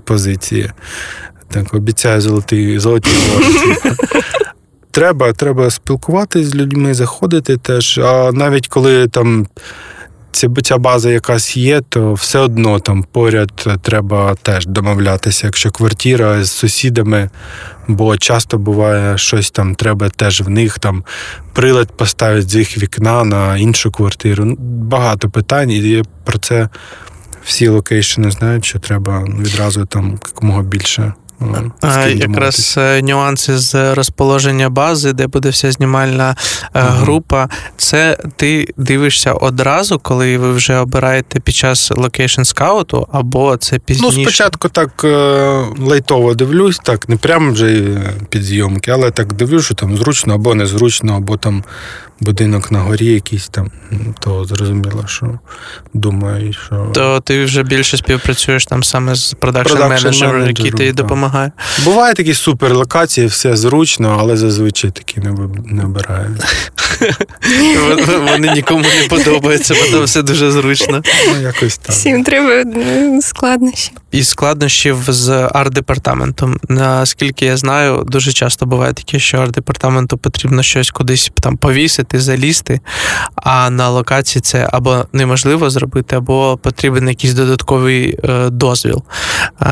[0.06, 0.72] позиції.
[1.50, 3.46] Так, обіцяю золоті, золоті гори.
[4.92, 7.98] Треба, треба спілкуватися з людьми, заходити теж.
[7.98, 9.48] А навіть коли там
[10.34, 16.44] ця, ця база якась є, то все одно там поряд треба теж домовлятися, якщо квартира
[16.44, 17.30] з сусідами,
[17.88, 21.04] бо часто буває щось там, треба теж в них там
[21.54, 24.56] прилад поставити з їх вікна на іншу квартиру.
[24.60, 26.70] Багато питань, і про це
[27.44, 31.14] всі локейшени знають, що треба відразу там якомога більше.
[31.52, 36.36] Ну, А, якраз е, нюанси з розположення бази, де буде вся знімальна
[36.76, 37.50] е, група.
[37.78, 44.12] Це ти дивишся одразу, коли ви вже обираєте під час локейшн скауту, або це Ну,
[44.12, 45.08] спочатку так е,
[45.80, 47.98] лайтово дивлюсь, так, не прямо вже
[48.30, 51.64] під зйомки, але так дивлюсь, що там зручно або незручно, або там
[52.24, 53.72] будинок на горі якийсь там,
[54.20, 55.40] то зрозуміло, що
[55.94, 56.92] думаю, що.
[56.94, 60.94] То ти вже більше співпрацюєш там саме з продакшн менеджером, який так.
[60.94, 61.52] допомагає.
[61.84, 65.20] Буває такі супер локації, все зручно, але зазвичай такі
[65.66, 66.42] не, обирають.
[68.32, 71.04] Вони нікому не подобаються, бо там все дуже зручно.
[71.28, 71.96] Ну, якось так.
[71.96, 73.92] Всім треба ну, складнощі.
[74.14, 76.58] І складнощів з арт-департаментом.
[76.70, 82.80] Наскільки я знаю, дуже часто буває таке, що арт-департаменту потрібно щось кудись там повісити, залізти,
[83.36, 89.04] а на локації це або неможливо зробити, або потрібен якийсь додатковий е, дозвіл.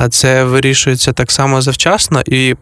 [0.09, 2.55] Це вирішується так само завчасно і.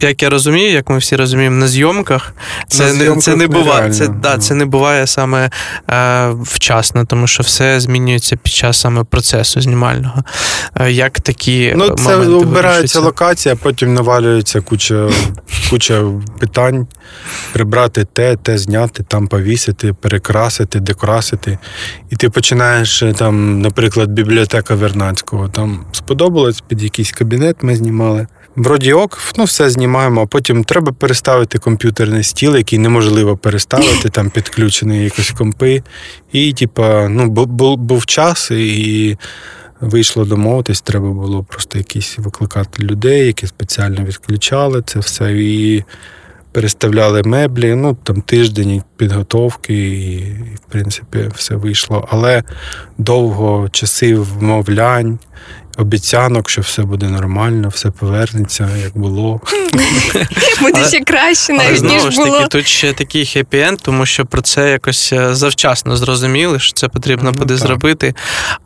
[0.00, 2.34] Як я розумію, як ми всі розуміємо, на зйомках
[2.68, 3.92] це, На не, зйомках це не буває.
[3.92, 5.50] Це, да, це не буває саме
[5.90, 10.24] е, вчасно, тому що все змінюється під час саме процесу знімального.
[10.80, 15.08] Е, як такі Ну, це обирається локація, потім навалюється куча,
[15.70, 16.04] куча
[16.38, 16.86] питань.
[17.52, 21.58] Прибрати те, те зняти, там повісити, перекрасити, декрасити.
[22.10, 25.48] І ти починаєш е, там, наприклад, бібліотека Вернадського.
[25.48, 28.26] Там сподобалось під якийсь кабінет, ми знімали.
[28.56, 34.30] Вроді ок, ну все знімаємо, а потім треба переставити комп'ютерний стіл, який неможливо переставити, там
[34.30, 35.82] підключений якось компи.
[36.32, 39.16] І, типа, ну, бу- бу- був час, і
[39.80, 45.32] вийшло домовитись, треба було просто якісь викликати людей, які спеціально відключали це все.
[45.32, 45.84] І
[46.52, 52.08] переставляли меблі, ну там тиждень підготовки, і, в принципі, все вийшло.
[52.10, 52.42] Але
[52.98, 55.18] довго часів вмовлянь,
[55.78, 59.40] обіцянок, що все буде нормально, все повернеться, як було.
[60.60, 62.46] Буде ще краще, Але навіть знову ніж ж таки, було.
[62.48, 67.30] тут ще такий хеппі-енд, тому що про це якось е, завчасно зрозуміли, що це потрібно
[67.34, 68.14] Ну, буде зробити.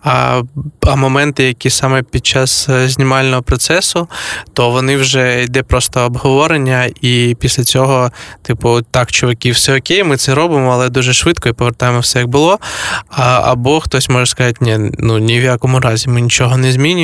[0.02, 0.42] А,
[0.82, 4.08] а моменти, які саме під час е, знімального процесу,
[4.52, 8.10] то вони вже йде просто обговорення, і після цього,
[8.42, 12.28] типу, так, чуваки, все окей, ми це робимо, але дуже швидко і повертаємо все як
[12.28, 12.58] було.
[13.10, 16.97] А, або хтось може сказати, ні, ну ні в якому разі ми нічого не змінюємо.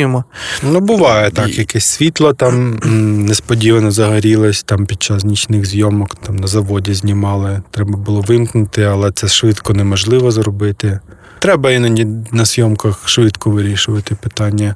[0.63, 2.79] Ну, буває так, І- якесь світло там
[3.27, 7.63] несподівано загорілось там під час нічних зйомок, там на заводі знімали.
[7.71, 11.01] Треба було вимкнути, але це швидко неможливо зробити.
[11.39, 14.75] Треба іноді на зйомках швидко вирішувати питання.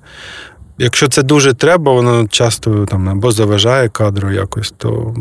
[0.79, 5.17] Якщо це дуже треба, воно часто там або заважає кадру якось, то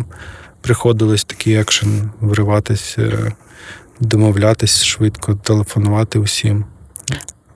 [0.62, 3.32] приходилось такий екшен вириватись, е,
[4.00, 6.66] домовлятись швидко, телефонувати усім.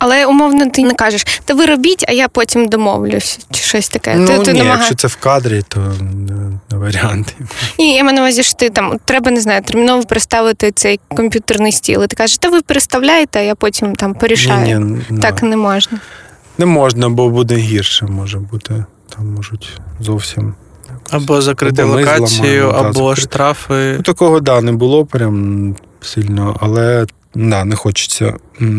[0.04, 4.16] Але умовно ти не кажеш, та ви робіть, а я потім домовлюсь, чи щось таке.
[4.16, 6.34] Ну, ти, ти ні, намагаєш- якщо це в кадрі, то не,
[6.72, 7.36] не варіант.
[7.80, 11.72] Ні, я маю на увазі, що ти там треба не знаю, терміново переставити цей комп'ютерний
[11.72, 12.04] стіл.
[12.04, 14.80] І ти кажеш, та ви переставляєте, а я потім там порішаю.
[14.80, 16.00] Ні, ні, Так не можна.
[16.58, 18.86] Не можна, бо буде гірше, може бути.
[19.16, 20.54] Там можуть зовсім.
[21.10, 23.22] Або закрити Або локацію, зламаємо, або закрити.
[23.22, 23.94] штрафи.
[23.98, 28.34] Ну, такого да, не було прям сильно, але да, не хочеться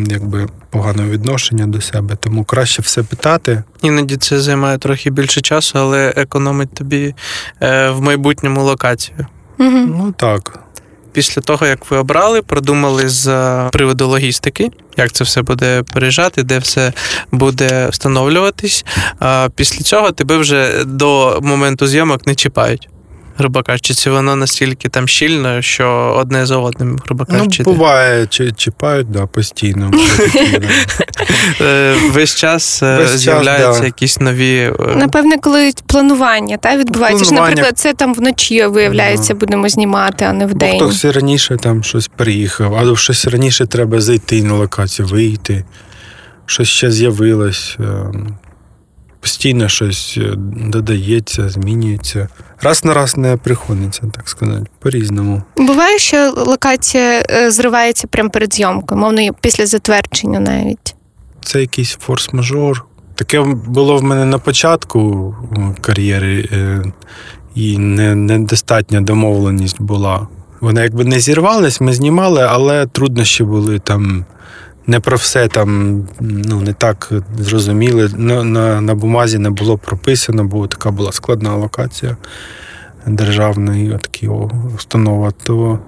[0.06, 2.16] якби поганого відношення до себе.
[2.20, 3.62] Тому краще все питати.
[3.82, 7.14] Іноді це займає трохи більше часу, але економить тобі
[7.62, 9.26] е, в майбутньому локацію.
[9.58, 9.70] Угу.
[9.70, 10.58] Ну так.
[11.12, 16.42] Після того, як ви обрали, продумали з е, приводу логістики, як це все буде переїжджати,
[16.42, 16.92] де все
[17.32, 18.84] буде встановлюватись.
[19.18, 22.88] А після цього тебе вже до моменту зйомок не чіпають.
[23.38, 28.26] Грубо кажучи, це воно настільки там щільно, що одне за одним, грубо Ну, кажучи, буває,
[28.26, 29.90] чи- чіпають, да, постійно.
[31.60, 34.56] Е, весь час е, з'являються якісь нові.
[34.58, 37.24] е, Напевне, коли планування та, відбувається.
[37.24, 37.50] Що, Планування.
[37.50, 40.76] наприклад, це там вночі виявляється, будемо знімати, а не Бо вдень.
[40.76, 45.64] хтось раніше там щось приїхав, а щось раніше треба зайти на локацію, вийти,
[46.46, 47.76] щось ще з'явилось.
[49.26, 52.28] Постійно щось е, додається, змінюється.
[52.60, 55.42] Раз на раз не приходиться, так сказати, по-різному.
[55.56, 60.94] Буває, що локація е, зривається прямо перед зйомкою, мовно після затвердження навіть.
[61.44, 62.80] Це якийсь форс-мажор.
[63.14, 65.34] Таке було в мене на початку
[65.80, 66.82] кар'єри, е,
[67.54, 70.26] і не- недостатня домовленість була.
[70.60, 74.24] Вона якби не зірвалась, ми знімали, але труднощі були там.
[74.86, 78.10] Не про все там ну, не так зрозуміли.
[78.16, 82.16] На, на, на бумазі не було прописано, бо така була складна локація
[83.06, 84.28] державної такі
[84.76, 85.78] установа, то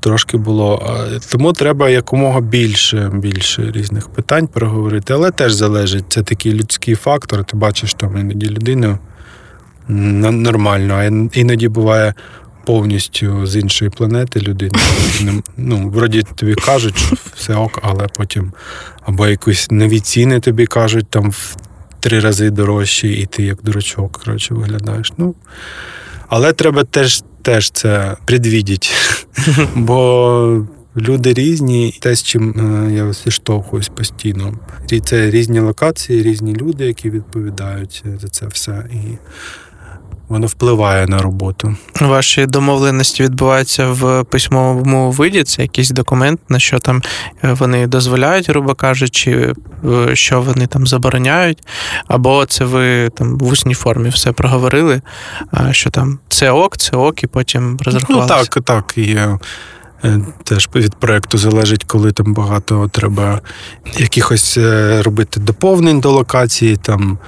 [0.00, 0.96] трошки було.
[1.32, 5.12] Тому треба якомога більше, більше різних питань проговорити.
[5.12, 6.04] Але теж залежить.
[6.08, 7.44] Це такий людський фактор.
[7.44, 8.98] Ти бачиш там іноді людину
[9.88, 11.04] нормально, а
[11.38, 12.14] іноді буває.
[12.74, 14.78] Повністю з іншої планети людина.
[15.20, 18.52] Не- Ну, вроді тобі кажуть, що все ок, але потім
[19.02, 21.56] або якісь нові ціни тобі кажуть там в
[22.00, 25.12] три рази дорожчі, і ти як дурачок, коротше, виглядаєш.
[25.18, 25.34] Ну,
[26.28, 28.92] але треба теж теж це предвідіть.
[29.74, 34.54] Бо люди різні, те, з чим е, я зіштовхуюсь постійно.
[34.90, 38.84] І це різні локації, різні люди, які відповідають за це все.
[38.92, 39.18] І
[40.30, 41.76] воно впливає на роботу.
[42.00, 45.44] Ваші домовленості відбуваються в письмовому виді.
[45.44, 47.02] Це якийсь документ, на що там
[47.44, 51.66] е, вони дозволяють, грубо кажучи, е, що вони там забороняють,
[52.06, 55.02] або це ви там в усній формі все проговорили,
[55.70, 58.92] що там це ок, це ок, і потім Ну так, так.
[58.96, 59.38] І е,
[60.44, 63.40] теж від проекту залежить, коли там багато треба
[63.98, 64.58] якихось
[65.00, 67.18] робити доповнень до локації, там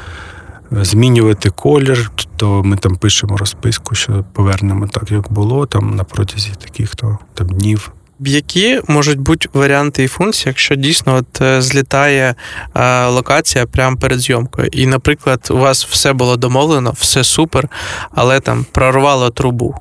[0.81, 6.51] змінювати колір, то ми там пишемо розписку, що повернемо так, як було, там на протязі
[6.65, 7.93] таких то там днів.
[8.21, 12.35] Які можуть бути варіанти і функції, якщо дійсно от е, злітає
[12.75, 14.69] е, локація прямо перед зйомкою?
[14.73, 17.69] І, наприклад, у вас все було домовлено, все супер,
[18.11, 19.75] але там прорвало трубу.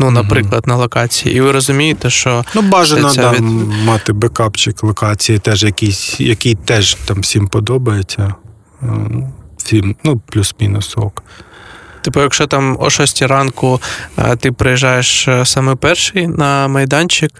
[0.00, 3.42] Ну, наприклад, на локації, і ви розумієте, що Ну, бажано Це да, від-
[3.84, 8.34] мати бекапчик локації, теж якийсь, який теж там всім подобається.
[9.72, 11.22] Е, ну, плюс-мінус ок.
[12.02, 13.80] Типу, якщо там о 6 ранку
[14.40, 17.30] ти приїжджаєш е, саме перший на майданчик,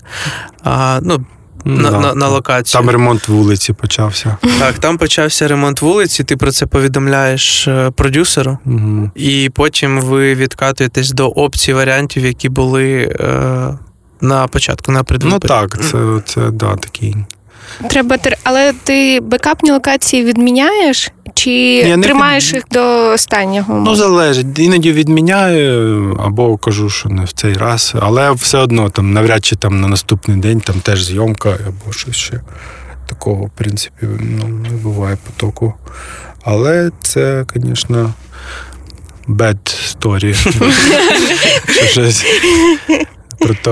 [0.64, 1.24] а, ну,
[1.64, 2.00] на, Да.
[2.00, 2.80] на, на локацію.
[2.80, 4.36] Там ремонт вулиці почався.
[4.58, 9.10] Так, там почався ремонт вулиці, ти про це повідомляєш е, продюсеру, Угу.
[9.14, 13.78] і потім ви відкатуєтесь до опцій варіантів, які були е,
[14.20, 17.16] на початку, на Ну так, це, це да, такий.
[17.90, 21.50] Треба тр- але ти бекапні локації відміняєш чи
[21.85, 23.74] Ні, не тримаєш від- їх до останнього?
[23.74, 24.59] Ну, залежить.
[24.59, 27.94] Іноді відміняю, або кажу, що не в цей раз.
[28.00, 32.16] Але все одно там навряд чи там на наступний день там теж зйомка або щось
[32.16, 32.40] ще.
[33.07, 35.74] Такого, в принципі, ну, не буває потоку.
[36.44, 38.12] Але це, звісно,
[39.28, 40.35] bad story.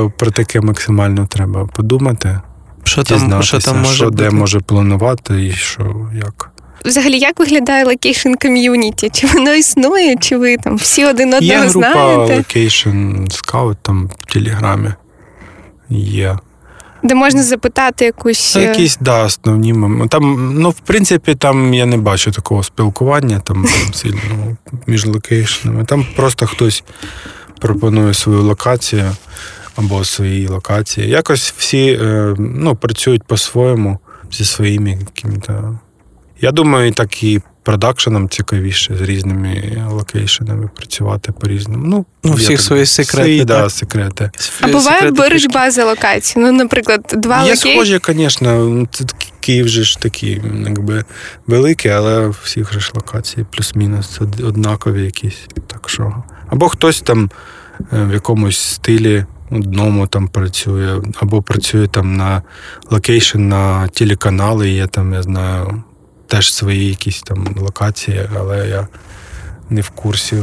[0.18, 2.40] Про таке максимально треба подумати,
[2.86, 4.16] Що там, що там може що бути?
[4.16, 6.50] де може планувати і що як.
[6.84, 9.10] Взагалі, як виглядає локейшн ком'юніті?
[9.12, 12.58] Чи воно існує, чи ви там всі один Є одного група знаєте?
[12.58, 14.92] Location Scout там в Телеграмі.
[15.90, 16.38] Є.
[17.02, 18.52] Де можна запитати якусь.
[18.52, 22.62] Це е, якісь, да, основні мом- Там, ну, в принципі, там я не бачу такого
[22.62, 25.84] спілкування там прям сильно між локейшнами.
[25.84, 26.84] Там просто хтось
[27.60, 29.10] пропонує свою локацію
[29.76, 31.08] або свої локації.
[31.08, 33.98] Якось всі е, ну, працюють по-своєму
[34.32, 35.78] зі своїми якими-то.
[36.40, 41.84] Я думаю, так і продакшеном цікавіше з різними локейшенами працювати по-різному.
[41.86, 43.46] Ну, Ну, всіх свої секрети, Свої, так?
[43.46, 44.30] да, секрети.
[44.60, 46.44] А буває боротьба за локацію.
[46.46, 47.74] Ну, наприклад, два Є локей...
[47.74, 48.86] схожі, звісно.
[48.90, 51.04] Це такі- Київ же ж такий, якби
[51.46, 55.38] великий, але всіх ж локації плюс-мінус однакові якісь.
[55.66, 56.22] Так що.
[56.48, 57.30] Або хтось там
[57.80, 62.42] е, в якомусь стилі одному там працює, або працює там на
[62.90, 65.82] локейшн на телеканали, є там, я знаю,
[66.26, 68.88] теж свої якісь там локації, але я
[69.70, 70.36] не в курсі.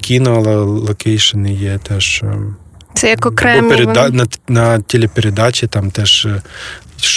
[0.00, 2.20] Кіно, але локейшени є теж.
[2.22, 2.56] ем,
[2.94, 3.68] Це як окремо.
[3.68, 4.08] переда...
[4.08, 6.42] на, на телепередачі там теж е,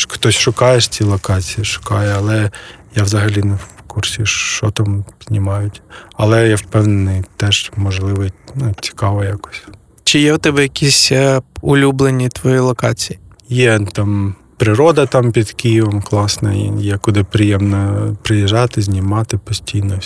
[0.08, 2.52] хтось шукає ці локації, шукає, але
[2.96, 5.82] я взагалі не в курсі, що там знімають.
[6.14, 9.64] Але я впевнений, теж можливо, ну, цікаво якось.
[10.04, 13.20] Чи є у тебе якісь е, улюблені твої локації?
[13.50, 20.00] Є там природа там під Києвом класна, є куди приємно приїжджати, знімати постійно.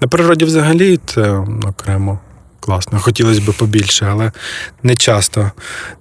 [0.00, 1.30] На природі взагалі це
[1.68, 2.18] окремо
[2.60, 3.00] класно.
[3.00, 4.32] Хотілося б побільше, але
[4.82, 5.50] не часто.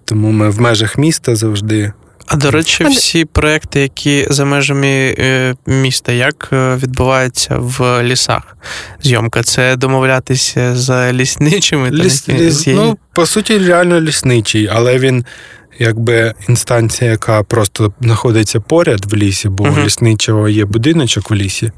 [0.06, 1.94] Тому ми в межах міста завжди.
[2.34, 8.58] А до речі, всі проекти, які за межами е, міста, як е, відбуваються в лісах?
[9.04, 15.26] Зйомка це домовлятися з лісничими Ліс, які- ліс, ну, по суті, реально лісничий, але він
[15.80, 19.82] якби інстанція, яка просто знаходиться поряд в лісі, бо Мгм.
[19.82, 21.72] у лісничого є будиночок в лісі.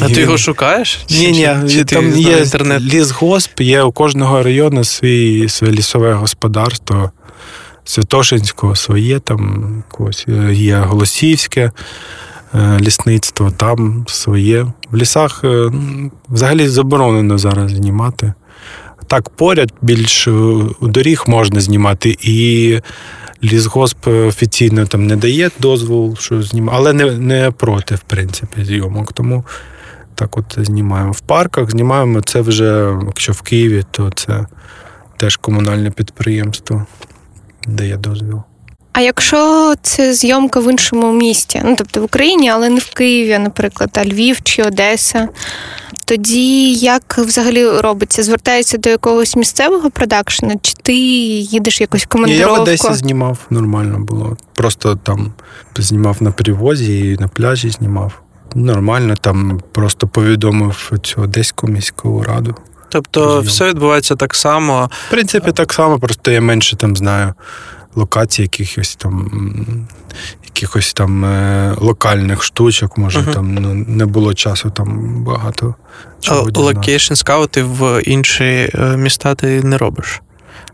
[0.00, 0.98] А ти його шукаєш?
[1.10, 1.30] Ні,
[1.64, 2.82] ні, там є інтернет?
[2.82, 7.10] лісгосп, є у кожного району свій, своє лісове господарство.
[7.86, 11.70] Святошинського своє, там якось, е, є Голосівське
[12.54, 14.66] е, лісництво, там своє.
[14.90, 15.70] В лісах е,
[16.28, 18.32] взагалі заборонено зараз знімати.
[19.06, 22.80] Так, поряд більш у доріг можна знімати, і
[23.44, 29.12] лісгосп офіційно там не дає дозвол, що знімати, але не, не проти, в принципі, зйомок.
[29.12, 29.44] Тому
[30.14, 31.12] так от знімаємо.
[31.12, 34.46] В парках знімаємо це вже, якщо в Києві, то це
[35.16, 36.86] теж комунальне підприємство
[37.66, 38.42] дає дозвіл.
[38.92, 43.38] А якщо це зйомка в іншому місті, ну тобто в Україні, але не в Києві,
[43.38, 45.28] наприклад, а Львів чи Одеса,
[46.04, 48.22] Тоді як взагалі робиться?
[48.22, 52.52] Звертається до якогось місцевого продакшена, чи ти їдеш якусь Ні, командировку?
[52.52, 54.36] я в Одесі знімав, нормально було.
[54.54, 55.32] Просто там
[55.78, 58.22] знімав на перевозі і на пляжі знімав.
[58.54, 62.54] Нормально, там просто повідомив цю одеську міську раду.
[62.88, 63.44] Тобто Прийом.
[63.44, 64.90] все відбувається так само.
[65.08, 67.34] В принципі, так само, просто я менше там знаю
[67.94, 69.30] локацій, якихось там
[70.44, 72.98] якихось там е, локальних штучок.
[72.98, 73.32] Може, Мгм.
[73.32, 75.74] там ну, не було часу там багато.
[76.54, 80.20] Location скаути в інші е, міста ти не робиш.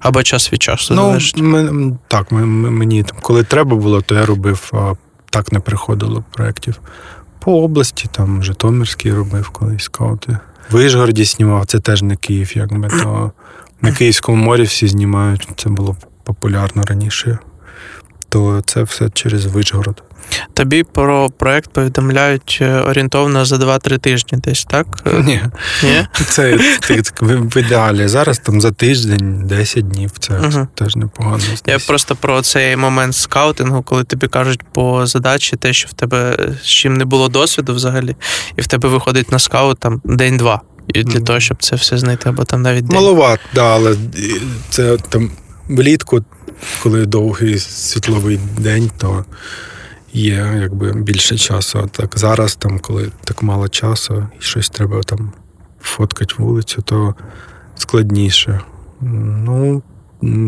[0.00, 1.36] Або час від часу Ну, залежить.
[1.38, 4.92] ми, так, ми, ми- мені там, коли треба було, то я робив, а
[5.30, 6.74] так не приходило проєктів.
[7.38, 10.38] По області, там Житомирський робив колись скаути.
[10.70, 13.32] В Вишгороді знімав, це теж не Київ, якби то
[13.80, 17.38] на Київському морі всі знімають, це було популярно раніше.
[18.32, 20.02] То це все через Вишгород.
[20.54, 24.86] Тобі про проект повідомляють е, орієнтовно за 2-3 тижні десь, так?
[25.06, 25.40] Е, Ні,
[25.82, 26.06] Ні?
[26.28, 26.58] це
[27.20, 28.08] в ідеалі.
[28.08, 30.68] Зараз там за тиждень, 10 днів, це Мгм.
[30.74, 31.42] теж непогано.
[31.66, 36.36] Я просто про цей момент скаутингу, коли тобі кажуть по задачі те, що в тебе
[36.62, 38.16] з чим не було досвіду взагалі,
[38.56, 40.60] і в тебе виходить на скаут там день-два.
[40.88, 42.96] І для того, щоб це все знайти, або там навіть день.
[42.96, 43.96] Маловат, да, але
[44.70, 45.30] це там
[45.68, 46.24] влітку,
[46.82, 49.24] коли довгий світловий день, то
[50.12, 51.78] є якби більше часу.
[51.84, 55.32] А так зараз, там, коли так мало часу і щось треба там
[55.80, 57.14] фоткати вулицю, то
[57.76, 58.60] складніше.
[59.00, 59.82] Ну,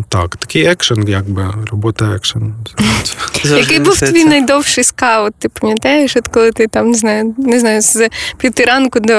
[0.09, 2.55] так, такий екшен, якби, робота екшен.
[3.45, 5.35] Який був твій найдовший скаут?
[5.39, 8.09] Ти пам'ятаєш, от коли ти там не знаю, не знаю, з
[8.39, 9.15] п'яти ранку до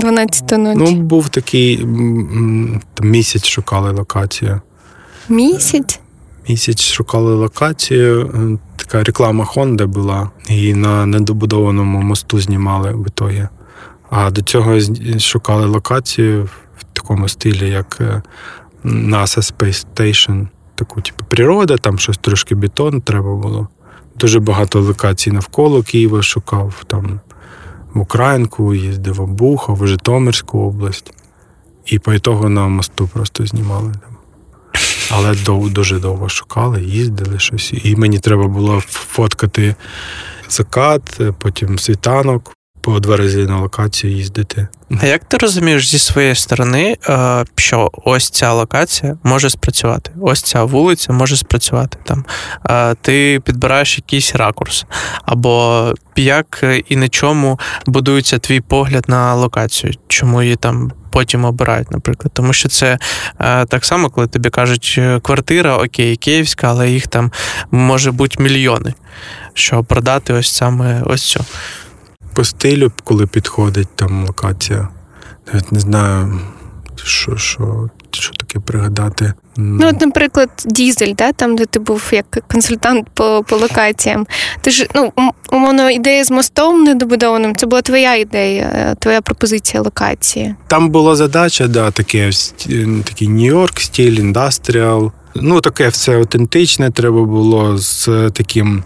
[0.00, 0.78] 12 ночі?
[0.78, 1.76] Ну, був такий
[2.94, 4.60] там, місяць шукали локацію.
[5.30, 6.00] Місяць?
[6.48, 8.30] Місяць шукали локацію.
[8.34, 13.48] е, Така реклама Honda була, і на недобудованому мосту знімали ітогі.
[14.10, 14.78] А до цього
[15.18, 18.22] шукали локацію в такому стилі, як е,
[18.84, 20.48] NASA Space Station.
[20.74, 23.68] Таку, типу, природа, там щось трошки бетон треба було.
[24.16, 26.84] Дуже багато локацій навколо Києва шукав.
[26.86, 27.20] Там
[27.94, 31.12] в Українку їздив в Обухов, в Житомирську область.
[31.86, 33.92] І по ітогу на мосту просто знімали.
[35.10, 37.72] Але дов, дуже довго шукали, їздили щось.
[37.84, 39.74] І мені треба було фоткати
[40.48, 44.68] закат, потім світанок, по два рази на локацію їздити.
[45.02, 50.10] А як ти розумієш зі своєї сторони, е, що ось ця локація може спрацювати?
[50.20, 52.24] Ось ця вулиця може спрацювати там.
[52.70, 54.84] Е, Ти підбираєш якийсь ракурс,
[55.24, 61.90] або як і на чому будується твій погляд на локацію, чому її там потім обирають,
[61.90, 62.30] наприклад.
[62.34, 62.98] Тому що це
[63.40, 67.32] е, так само, коли тобі кажуть, квартира, окей, київська, але їх там
[67.70, 68.94] може бути мільйони.
[69.54, 71.44] Що продати ось саме ось цю.
[72.34, 74.88] По стилю, коли підходить там локація,
[75.52, 76.40] навіть не знаю,
[77.04, 79.32] що, що, що таке пригадати.
[79.56, 84.26] Ну, от, наприклад, дізель, да, там, де ти був як консультант по, по локаціям.
[84.60, 85.12] Ти ж, ну,
[85.52, 90.54] умовно, ідея з мостом недобудованим, це була твоя ідея, е, твоя пропозиція локації.
[90.66, 92.30] Там була задача, да, таке,
[93.04, 95.12] такий Нью-Йорк, стиль, індастріал.
[95.34, 98.84] Ну, таке все автентичне треба було з таким,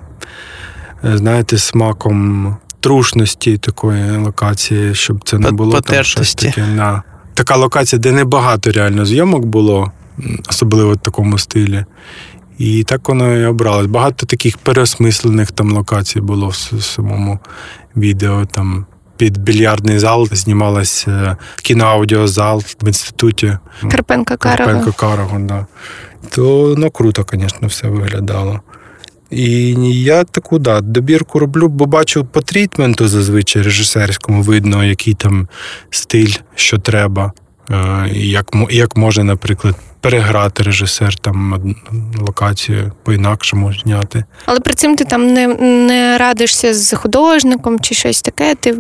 [1.05, 6.67] е, знаєте, смаком трушності такої локації, щоб це не було там щось таке.
[6.67, 7.03] На...
[7.35, 9.93] Така локація, де небагато реально зйомок було,
[10.49, 11.85] особливо в такому стилі.
[12.59, 13.87] І так воно і обралось.
[13.87, 17.39] Багато таких переосмислених там локацій було в самому
[17.97, 18.47] відео.
[18.47, 23.59] Там під більярдний зал знімалась е, кіноаудіозал в інституті.
[23.91, 24.73] Карпенка Карова.
[24.73, 25.67] Карпенко Карого, да.
[26.31, 28.61] То ну, круто, звісно, все виглядало.
[29.31, 29.71] І
[30.03, 35.49] я таку да, добірку роблю, бо бачу по трітменту зазвичай режисерському видно, який там
[35.91, 37.33] стиль, що треба,
[37.71, 41.75] е, як, як може, наприклад, переграти режисер там
[42.21, 44.25] локацію по-інакшому зняти.
[44.47, 45.47] Але при цим ти там не,
[45.87, 48.55] не радишся з художником чи щось таке.
[48.55, 48.75] Ти,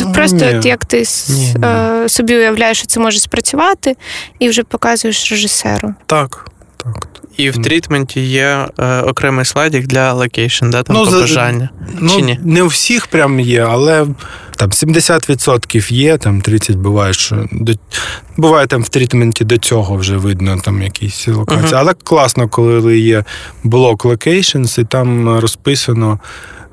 [0.00, 0.58] Ну, просто ні.
[0.58, 1.64] от як ти с- Ні, ні.
[1.66, 3.96] Е, собі уявляєш, що це може спрацювати,
[4.38, 5.94] і вже показуєш режисеру.
[6.06, 7.08] Так, так.
[7.36, 11.70] І в трітменті є е, окремий слайдик для location, да, там Ну, за- побажання.
[12.00, 12.38] Ну, Чи ні?
[12.42, 14.06] не у всіх прям є, але
[14.56, 17.72] там 70% є, там 30 буває, що до...
[18.36, 21.64] буває там в трітменті до цього вже видно там якісь локації.
[21.66, 21.74] Мгм.
[21.78, 23.24] Але класно, коли є
[23.64, 26.18] блок locations, і там розписано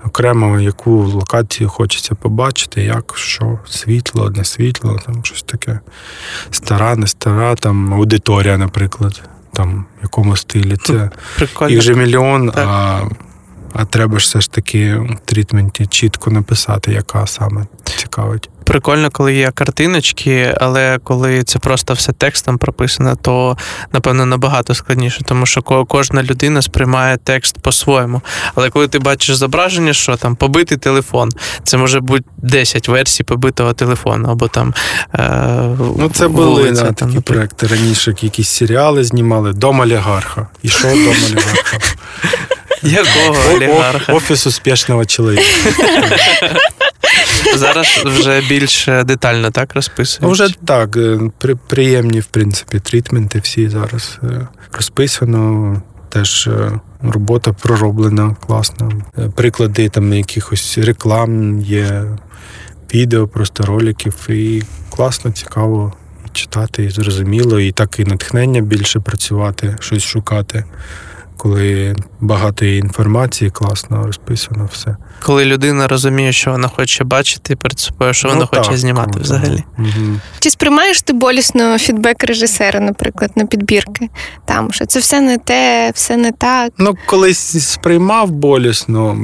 [0.05, 5.79] окремо, яку локацію хочеться побачити, як, що, світло, не світло, там щось таке.
[6.51, 9.21] Стара, не стара, там аудиторія, наприклад.
[9.57, 11.71] Там якому стилі це Прикольно.
[11.73, 12.67] їх же мільйон, Так.
[12.69, 13.01] а,
[13.79, 18.49] А треба ж все ж таки в трітменті чітко написати, яка саме цікавить.
[18.63, 23.57] Прикольно, коли є картиночки, але коли це просто все текстом прописано, то
[23.93, 28.21] напевно набагато складніше, тому що ко- кожна людина сприймає текст по-своєму.
[28.55, 31.29] Але коли ти бачиш зображення, що там побитий телефон,
[31.63, 34.73] це може бути 10 версій побитого телефону, або там
[35.13, 35.29] е,
[35.97, 37.67] Ну, це були вулиця, да, там, такі проекти.
[37.67, 40.47] Раніше якісь серіали знімали Дом олігарха.
[40.63, 41.77] І що дом олігарха?
[42.83, 44.13] Якого олігарха?
[44.13, 45.43] Офіс успішного чоловіка.
[47.55, 50.33] Зараз вже більш детально так розписують.
[50.33, 55.81] Вже так, е, при, приємні, в принципі, трітменти всі зараз е, розписано.
[56.09, 56.71] Теж е,
[57.01, 58.91] робота пророблена класно.
[59.35, 62.03] Приклади там якихось реклам, є
[62.93, 65.93] відео, просто роликів, і класно, цікаво
[66.25, 70.63] і читати, і зрозуміло, і так і натхнення більше працювати, щось шукати.
[71.37, 74.97] Коли багато є інформації, класно розписано все.
[75.23, 79.09] Коли людина розуміє, що вона хоче бачити перед собою, що вона Ну, хоче так, знімати
[79.11, 79.23] круто.
[79.23, 79.63] взагалі.
[79.77, 80.21] Мгм.
[80.39, 84.09] Чи сприймаєш ти болісно фідбек режисера, наприклад, на підбірки?
[84.45, 86.73] Там що це все не те, все не так.
[86.77, 89.17] Ну, колись сприймав болісно,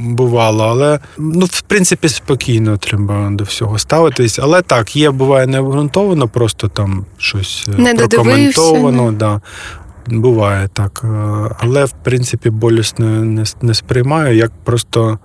[0.00, 4.38] бувало, але ну, в принципі, спокійно треба до всього ставитись.
[4.38, 9.12] Але так, є, буває необґрунтовано, просто там щось е, Не прокоментовано.
[9.12, 9.40] Да.
[10.06, 11.00] Буває так.
[11.04, 11.08] Е,
[11.58, 15.18] Але в принципі болісно не, не сприймаю, як просто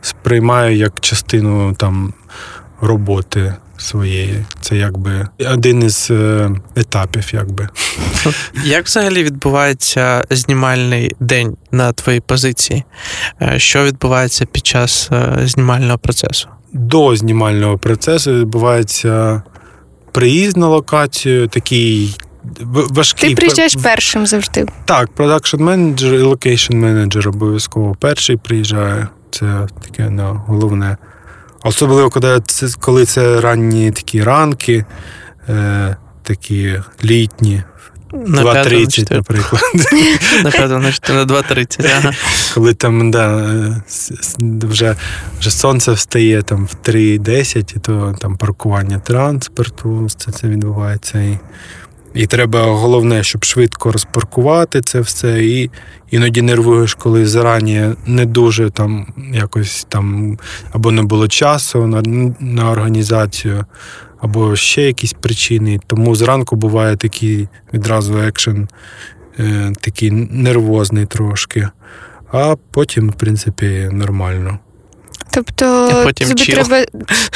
[0.00, 2.14] сприймаю як частину там
[2.80, 4.44] роботи своєї.
[4.60, 7.68] Це якби один із е, етапів, якби.
[8.64, 12.84] Як взагалі відбувається знімальний день на твоїй позиції?
[13.42, 15.10] Е, Що відбувається під час
[15.44, 16.48] знімального процесу?
[16.72, 19.42] до знімального процесу відбувається
[20.12, 22.16] приїзд на локацію, такий
[22.60, 23.28] в- важкий.
[23.28, 24.66] Ти приїжджаєш першим завжди.
[24.84, 29.08] Так, production менеджер і location менеджер обов'язково перший приїжджає.
[29.30, 30.96] Це таке ну, головне.
[31.62, 34.84] Особливо, коли це, коли це ранні такі ранки,
[35.48, 37.62] е, такі літні,
[38.12, 39.62] На 2.30, наприклад.
[40.44, 41.90] на п'ятому, на 2.30.
[41.98, 42.12] Ага.
[42.54, 43.46] коли там да,
[44.62, 44.96] вже,
[45.40, 51.20] вже сонце встає там в 3.10, і то там паркування транспорту, це, це відбувається.
[51.20, 51.38] І,
[52.14, 55.44] і треба головне, щоб швидко розпаркувати це все.
[55.44, 55.70] І
[56.10, 60.38] іноді нервуєш, коли зарані не дуже там якось там
[60.72, 62.02] або не було часу на,
[62.40, 63.64] на організацію,
[64.20, 65.80] або ще якісь причини.
[65.86, 68.68] Тому зранку буває такий відразу екшен,
[69.38, 71.68] е, такий нервозний трошки.
[72.32, 74.58] А потім, в принципі, нормально.
[75.32, 76.54] Тобто потім тобі чіл.
[76.54, 76.84] треба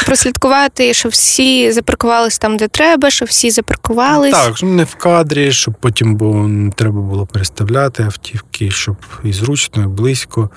[0.07, 4.33] прослідкувати, щоб всі запаркувались там, де треба, щоб всі запаркувались.
[4.33, 9.33] Так, щоб не в кадрі, щоб потім було, не треба було переставляти автівки, щоб і
[9.33, 10.51] зручно, і близько,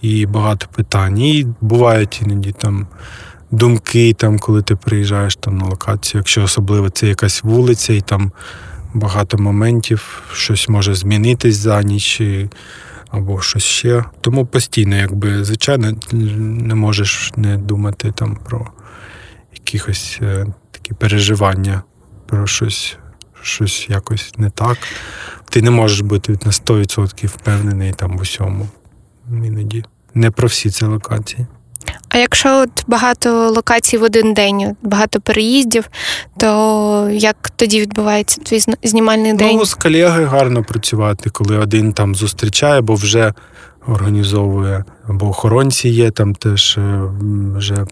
[0.00, 1.18] і багато питань.
[1.18, 2.86] І бувають іноді там
[3.50, 8.32] думки, там, коли ти приїжджаєш там, на локацію, якщо особливо це якась вулиця, і там
[8.94, 12.20] багато моментів, щось може змінитись за ніч.
[12.20, 12.48] І...
[13.14, 14.04] Або щось ще.
[14.20, 18.70] Тому постійно, якби, звичайно, не можеш не думати там про
[19.52, 21.82] якихось е, такі переживання,
[22.26, 22.96] про щось,
[23.42, 24.78] щось якось не так.
[25.50, 28.68] Ти не можеш бути на 100% впевнений там в усьому.
[29.30, 29.84] Іноді.
[30.14, 31.46] Не про всі ці локації.
[32.08, 35.88] А якщо от багато локацій в один день, багато переїздів,
[36.38, 39.56] то як тоді відбувається твій зн- знімальний день?
[39.56, 43.32] Ну, з колегою гарно працювати, коли один там зустрічає, бо вже
[43.86, 47.00] організовує, або охоронці є, там теж е,
[47.56, 47.86] вже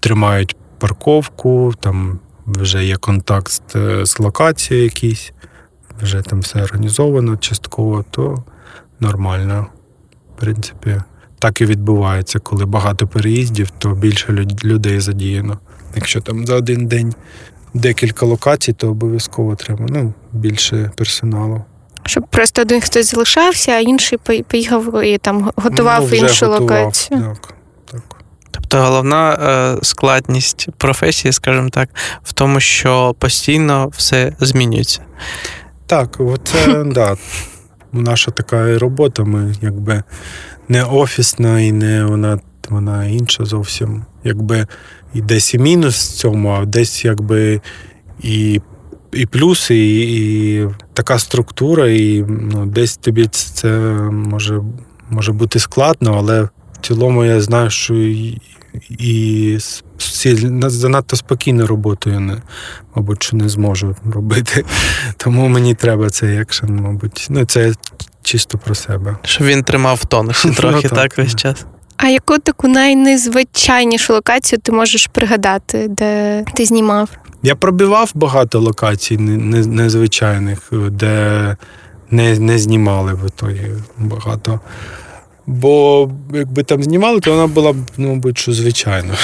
[0.00, 5.32] тримають парковку, там вже є контакт з, е, з локацією якийсь,
[6.02, 8.44] вже там все організовано частково, то
[9.00, 9.66] нормально.
[10.36, 11.00] В принципі,
[11.42, 12.38] так і відбувається.
[12.38, 15.58] Коли багато переїздів, то більше людей задіяно.
[15.94, 17.14] Якщо там за один день
[17.74, 21.64] декілька локацій, то обов'язково треба ну, більше персоналу.
[22.06, 24.18] Щоб просто один хтось залишався, а інший
[24.48, 26.60] поїхав і там готував Ну, іншу готував.
[26.60, 27.20] локацію.
[27.20, 27.54] Так,
[27.92, 28.02] так.
[28.50, 31.88] Тобто головна е, складність професії, скажімо так,
[32.24, 35.00] в тому, що постійно все змінюється.
[35.86, 37.16] Так, оце да,
[37.92, 39.24] наша така і робота.
[39.24, 40.02] Ми якби
[40.68, 44.04] не офісна і не вона, вона інша зовсім.
[44.24, 44.66] Якби
[45.14, 47.60] і десь і мінус в цьому, а десь якби
[48.22, 48.60] і,
[49.12, 53.68] і плюс, і, і така структура, і ну, десь тобі це
[54.10, 54.60] може,
[55.10, 57.94] може бути складно, але в цілому я знаю, що
[58.88, 59.58] і,
[60.66, 62.36] занадто спокійно роботою не,
[62.94, 64.64] мабуть, що не зможу робити.
[65.16, 67.26] Тому мені треба цей екшен, мабуть.
[67.30, 67.72] Ну, це
[68.22, 69.16] чисто про себе.
[69.22, 71.40] Щоб він тримав в тонусі Ну, трохи, так, так, весь так.
[71.40, 71.66] час.
[71.96, 77.08] А яку таку найнезвичайнішу локацію ти можеш пригадати, де ти знімав?
[77.42, 81.56] Я пробивав багато локацій не- не- незвичайних, де
[82.10, 84.60] не, не знімали в ітогі багато.
[85.46, 89.14] Бо якби там знімали, то вона була б, ну, мабуть, що звичайно.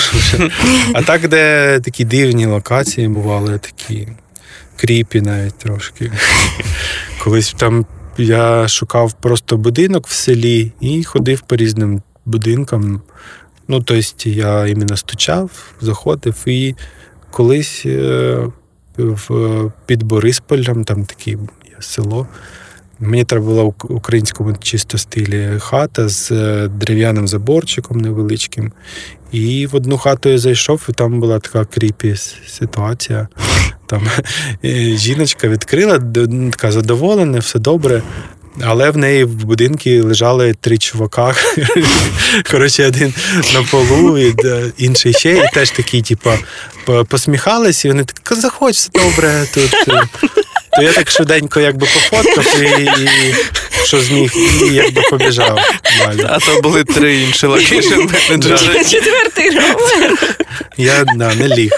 [0.95, 4.09] А так, де такі дивні локації бували, такі
[4.77, 6.13] кріпі навіть трошки.
[7.25, 7.87] Колись там
[8.19, 13.03] я шукав просто будинок в селі і ходив по різним будинкам.
[13.69, 15.51] Ну, тобто я іменно стучав,
[15.81, 16.75] заходив і
[17.31, 18.39] колись е,
[18.97, 21.39] в, під Борисполем, там таке
[21.81, 22.27] село.
[23.01, 28.73] Мені треба була в українському чисто стилі хата з е, дерев'яним заборчиком невеличким.
[29.33, 33.29] І в одну хату я зайшов, і там була така кріпі ситуація.
[33.87, 34.09] Там
[34.65, 35.99] е, жіночка відкрила,
[36.51, 38.03] така задоволена, все добре.
[38.63, 41.35] Але в неї в будинку лежали три чувака.
[42.51, 43.15] Коротше, один
[43.55, 44.35] на полу, і
[44.79, 46.31] інший ще, і теж такі, типу,
[47.09, 49.71] посміхались, і вони так, заходь, все добре тут.
[50.73, 50.77] Е».
[50.77, 53.35] То я так швиденько якби пофоткав і, і
[53.85, 55.59] що зміг, і якби побіжав
[55.99, 56.27] далі.
[56.29, 57.95] А то були три інші location
[58.31, 60.17] менеджери, Четвертий роман.
[60.77, 61.71] Я да, не ліг.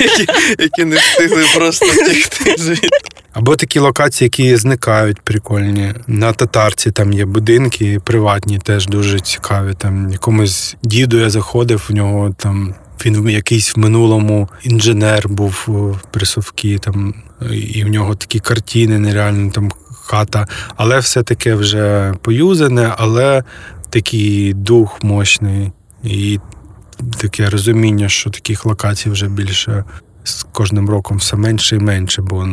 [0.00, 0.26] які,
[0.58, 2.88] які не встигли просто втекти звідти.
[3.32, 5.94] Або такі локації, які зникають, прикольні.
[6.06, 9.74] На татарці там є будинки приватні, теж дуже цікаві.
[9.78, 12.74] Там якомусь діду я заходив, в нього там.
[13.04, 15.68] Він якийсь в минулому інженер був
[16.10, 17.14] при Совкі, там,
[17.50, 20.46] і в нього такі картини, нереально там хата.
[20.76, 23.44] Але все таке вже поюзане, але
[23.90, 25.72] такий дух мощний.
[26.04, 26.40] І
[27.20, 29.84] таке розуміння, що таких локацій вже більше
[30.24, 32.48] з кожним роком все менше і менше, бо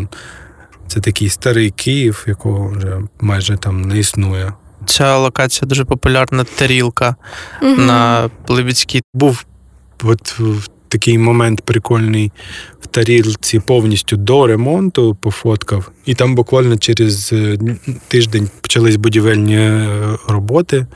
[0.88, 4.53] це такий старий Київ, якого вже майже там не існує.
[4.86, 7.15] Ця локація дуже популярна тарілка
[7.61, 9.01] на Либідській.
[9.13, 9.45] Був
[10.03, 12.32] от в такий момент прикольний
[12.82, 17.58] в тарілці повністю до ремонту пофоткав, і там буквально через е,
[18.08, 19.89] тиждень почались будівельні е,
[20.28, 20.88] роботи.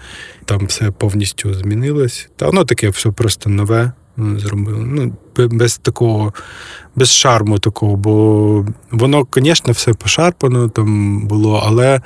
[0.45, 2.29] Там все повністю змінилось.
[2.35, 4.79] Та воно таке все просто нове е, зробили.
[4.85, 5.13] Ну,
[5.47, 6.33] без такого,
[6.95, 12.01] без шарму такого, бо воно, звісно, все пошарпано там було, але.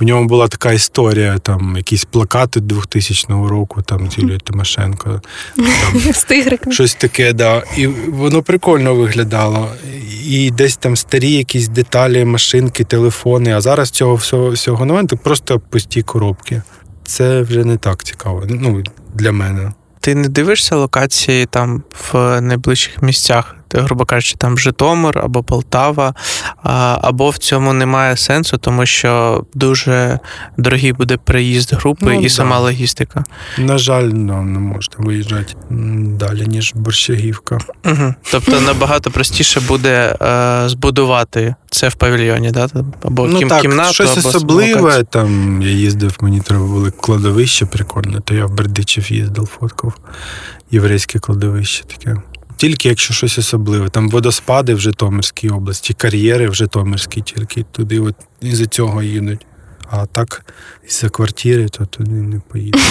[0.00, 5.22] В ньому була така історія, там якісь плакати 2000 року, там з Юлією Тимошенко,
[6.12, 6.72] З тигриком.
[6.72, 7.62] щось таке, да.
[7.76, 9.68] І воно прикольно виглядало.
[10.24, 13.52] І десь там старі якісь деталі, машинки, телефони.
[13.52, 16.62] А зараз цього всього, всього немає, то просто пусті коробки.
[17.04, 18.44] Це вже не так цікаво.
[18.48, 18.82] Ну,
[19.14, 19.72] для мене.
[20.00, 21.82] Ти не дивишся локації там
[22.12, 26.14] в найближчих місцях, грубо кажучи, там Житомир або Полтава,
[27.02, 30.18] або в цьому немає сенсу, тому що дуже
[30.56, 32.28] дорогий буде переїзд групи Ну, і да.
[32.28, 33.24] сама логістика.
[33.58, 35.54] На жаль, ну, не можна виїжджати
[36.18, 37.58] далі, ніж Борщагівка.
[37.84, 38.14] Угу.
[38.30, 42.68] Тобто набагато простіше буде е, збудувати це в павільйоні, да?
[43.02, 44.80] або ну кім, так, кімнату, щось або особливе.
[44.80, 45.06] локацію.
[45.10, 49.92] Там я їздив, мені треба було кладовище прикольне, то я в Бердичів їздив, фоткав.
[50.70, 52.16] Єврейське кладовище таке.
[52.60, 53.88] Тільки якщо щось особливе.
[53.88, 59.46] Там водоспади в Житомирській області, кар'єри в Житомирській, тільки туди от із-за цього їдуть.
[59.90, 60.44] А так,
[60.88, 62.80] із-за квартири, то туди не поїдуть.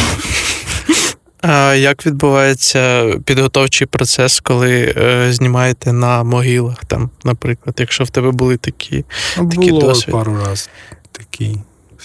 [1.42, 8.32] А як відбувається підготовчий процес, коли е, знімаєте на могилах, там, наприклад, якщо в тебе
[8.32, 9.06] були такі.
[9.38, 10.70] Ну, Такий було пару разів
[11.12, 11.58] такий.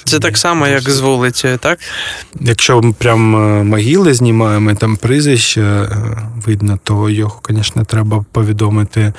[0.04, 1.78] Це так само, як з вулицею, так?
[2.40, 5.88] Якщо ми прям е, могили знімаємо, там прізвище е,
[6.46, 9.12] видно, то його, звісно, треба повідомити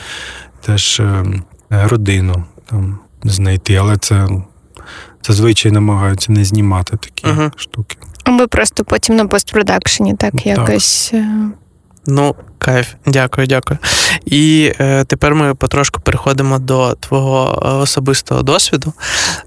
[0.62, 1.24] теж е,
[1.70, 4.28] родину там знайти, але це
[5.24, 7.52] зазвичай намагаються не знімати такі Мгм.
[7.56, 7.98] штуки.
[8.24, 10.46] Або просто потім на постпродакшені так Так.
[10.46, 11.14] якось.
[12.08, 13.80] Ну, кайф, дякую, дякую.
[14.26, 18.94] І е, тепер ми потрошку переходимо до твого е, особистого досвіду.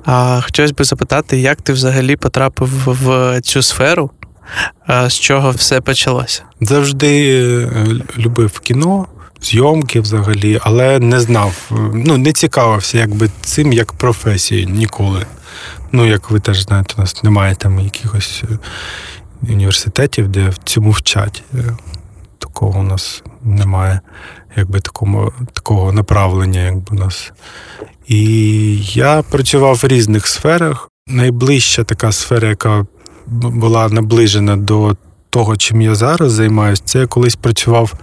[0.04, 4.11] А, хотілося б запитати, як ти взагалі потрапив в цю сферу,
[5.09, 6.42] з чого все почалося?
[6.61, 7.70] Завжди е,
[8.18, 9.06] любив кіно,
[9.42, 15.26] зйомки взагалі, але не знав, е, ну не цікавився якби цим як професією ніколи.
[15.92, 18.42] Ну, як ви теж знаєте, у нас немає там якихось
[19.42, 21.42] університетів, де в цьому вчать.
[22.39, 24.01] Такого у нас немає,
[24.57, 27.32] якби такому, такого направлення, якби у нас.
[28.07, 28.22] І
[28.82, 30.91] я працював в різних сферах.
[31.07, 32.86] Найближча така сфера, яка
[33.26, 34.97] була наближена до
[35.31, 37.95] того, чим я зараз займаюся, це я колись працював.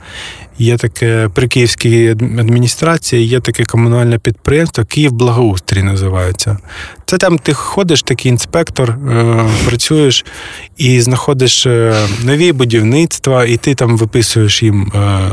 [0.58, 6.58] Є таке при Київській адміністрації, є таке комунальне підприємство, Київ Благоустрій називається.
[7.06, 10.26] Це там ти ходиш, такий інспектор, е, працюєш
[10.78, 15.32] і знаходиш е, нові будівництва, і ти там виписуєш їм е,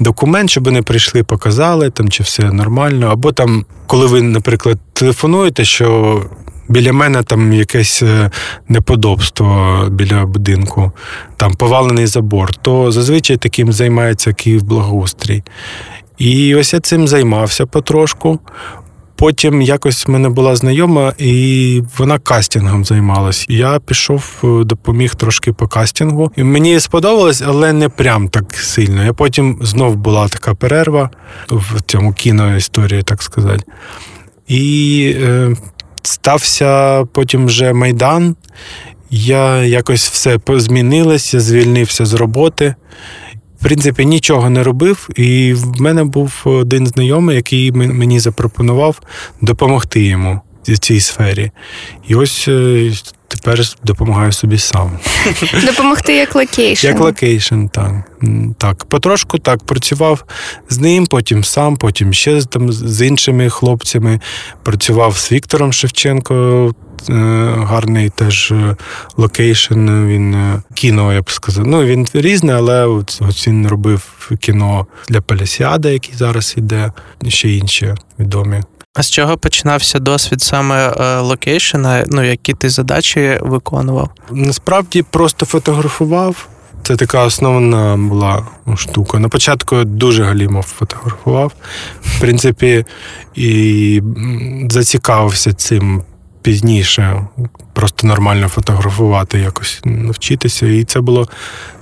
[0.00, 3.08] документ, щоб вони прийшли, показали, там чи все нормально.
[3.12, 6.22] Або там, коли ви, наприклад, телефонуєте, що
[6.68, 8.30] біля мене там якесь е,
[8.68, 10.92] неподобство біля будинку,
[11.36, 15.42] там повалений забор, то зазвичай таким займається Київ благоустрій.
[16.18, 18.40] І ось я цим займався потрошку.
[19.18, 23.46] Потім якось в мене була знайома, і вона кастингом займалась.
[23.48, 26.32] Я пішов, е, допоміг трошки по кастингу.
[26.36, 29.04] І мені сподобалось, але не прям так сильно.
[29.04, 31.10] Я потім знов була така перерва
[31.50, 33.64] в цьому кіноісторії, так сказати.
[34.48, 35.56] І е,
[36.06, 38.36] стався потім вже майдан.
[39.10, 42.74] Я якось все змінилось, я звільнився з роботи.
[43.60, 49.00] В принципі, нічого не робив, і в мене був один знайомий, який мені запропонував
[49.40, 51.50] допомогти йому в цій сфері.
[52.08, 52.92] І ось е,
[53.28, 54.98] тепер допомагаю собі сам.
[55.66, 56.86] Допомогти як локейшн.
[56.86, 57.92] Як локейшн, так.
[58.58, 60.24] Так, потрошку так працював
[60.68, 64.20] з ним, потім сам, потім ще там з іншими хлопцями.
[64.62, 66.74] Працював з Віктором Шевченко.
[67.10, 67.12] Е,
[67.56, 68.76] гарний теж е,
[69.16, 70.06] location.
[70.06, 71.66] Він е, кіно, я б сказав.
[71.66, 76.92] Ну він різний, але от, от він робив кіно Ля Палісіада, який зараз іде,
[77.28, 78.62] ще інші відомі.
[78.98, 80.90] А з чого починався досвід саме
[81.20, 82.04] локейшена?
[82.06, 84.10] Ну які ти задачі виконував?
[84.30, 86.48] Насправді просто фотографував.
[86.82, 89.18] Це така основна була штука.
[89.18, 91.52] На початку я дуже галімо фотографував.
[92.02, 92.84] В принципі,
[93.34, 94.02] і
[94.70, 96.02] зацікавився цим
[96.42, 97.26] пізніше.
[97.72, 100.66] Просто нормально фотографувати, якось навчитися.
[100.66, 101.28] І це було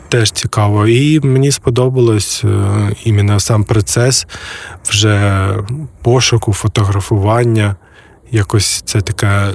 [0.09, 0.87] теж цікаво.
[0.87, 2.49] І мені сподобалось е,
[3.05, 4.27] іменно сам процес
[4.85, 5.49] вже
[6.03, 7.77] пошуку, фотографування.
[8.31, 9.49] Якось це таке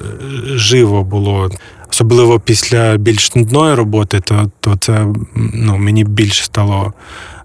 [0.45, 1.49] живо було.
[1.91, 6.93] Особливо після більш нудної роботи, то то це ну, мені більше стало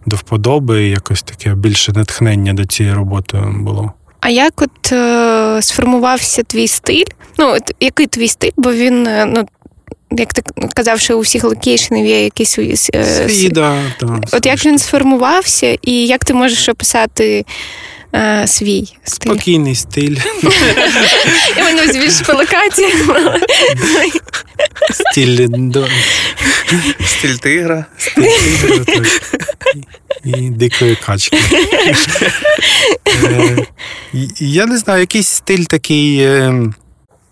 [0.07, 3.93] до вподоби, якось таке більше натхнення до цієї роботи було.
[4.21, 7.05] А як от е, сформувався твій стиль?
[7.39, 8.51] Ну, от який твій стиль?
[8.57, 9.49] Бо він, е, ну,
[10.11, 10.43] як ти
[10.75, 12.77] казав, що у всіх локейшенів є якийсь е,
[13.29, 17.45] Свій, да, да, От як він сформувався, і як ти можеш описати
[18.15, 19.31] е, свій стиль?
[19.31, 20.17] Спокійний стиль.
[21.57, 22.89] Я мене більш по локації.
[24.91, 25.49] Стиль
[27.07, 27.87] Стиль тигра.
[28.07, 29.07] Стиль тигра.
[30.25, 31.39] І дикої качки.
[33.25, 33.67] Е,
[34.39, 36.29] я не знаю, якийсь стиль такий.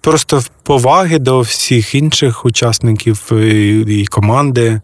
[0.02, 3.32] Е, просто поваги до всіх інших учасників
[3.88, 4.80] і команди,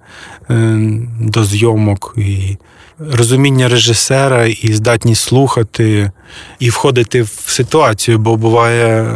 [0.50, 0.78] е,
[1.20, 2.56] до зйомок, і
[2.98, 6.10] розуміння режисера, і здатність слухати,
[6.58, 9.14] і входити в ситуацію, бо буває,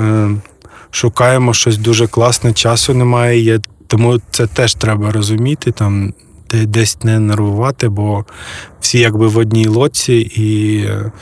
[0.91, 3.41] шукаємо щось дуже класне, часу немає.
[3.41, 5.73] Є, тому це теж треба розуміти.
[5.73, 6.13] там
[6.53, 8.25] Десь не нервувати, бо
[8.81, 11.13] всі якби в одній лоці, і е,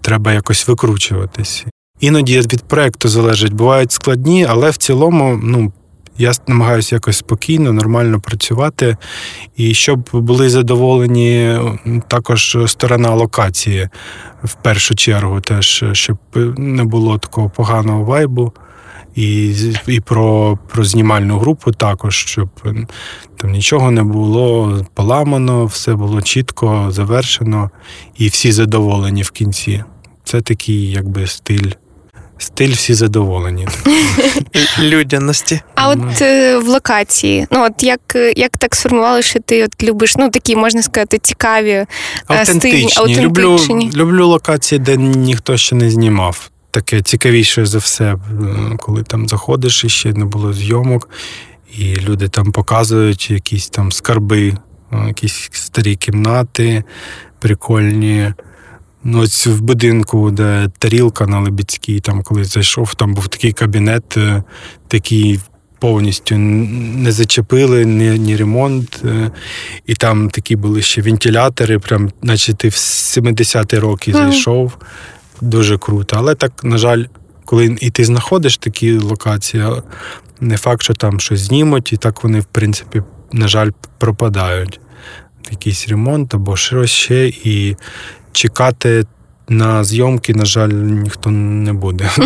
[0.00, 1.64] треба якось викручуватись.
[2.00, 5.72] Іноді від проекту залежить, бувають складні, але в цілому, ну.
[6.18, 8.96] Я намагаюся якось спокійно, нормально працювати,
[9.56, 11.58] і щоб були задоволені
[12.08, 13.88] також сторона локації
[14.44, 16.18] в першу чергу, теж щоб
[16.56, 18.52] не було такого поганого вайбу
[19.14, 19.54] і
[19.86, 22.48] і про про знімальну групу також, щоб
[23.36, 27.70] там нічого не було поламано, все було чітко завершено,
[28.16, 29.84] і всі задоволені в кінці.
[30.24, 31.70] Це такий, якби стиль.
[32.42, 33.68] Стиль всі задоволені.
[34.78, 35.60] Людяності.
[35.74, 38.00] А от е, в локації, ну от як
[38.36, 41.86] як так сформували, що ти от любиш ну такі, можна сказати, цікаві,
[42.26, 42.90] автентичні.
[42.90, 43.90] Стильні, автентичні.
[43.90, 48.16] Люблю, люблю локації, де ніхто ще не знімав таке цікавіше за все,
[48.78, 51.08] коли там заходиш і ще не було зйомок,
[51.78, 54.56] і люди там показують якісь там скарби,
[55.06, 56.84] якісь старі кімнати
[57.38, 58.32] прикольні.
[59.04, 64.16] Ну, ось в будинку, де тарілка на Лебідській, там коли зайшов, там був такий кабінет,
[64.16, 64.42] е,
[64.88, 65.40] такий
[65.78, 69.02] повністю не зачепили, ні, ні ремонт.
[69.04, 69.30] Е,
[69.86, 74.76] і там такі були ще вентилятори, прям, наче ти в 70-ті роки зайшов
[75.40, 76.16] дуже круто.
[76.18, 77.04] Але так, на жаль,
[77.44, 79.64] коли і ти знаходиш такі локації,
[80.40, 84.80] не факт, що там щось знімуть, і так вони, в принципі, на жаль, пропадають.
[85.50, 87.76] Якийсь ремонт або щось ще, і
[88.32, 89.04] чекати
[89.48, 92.10] на зйомки, на жаль, ніхто не буде.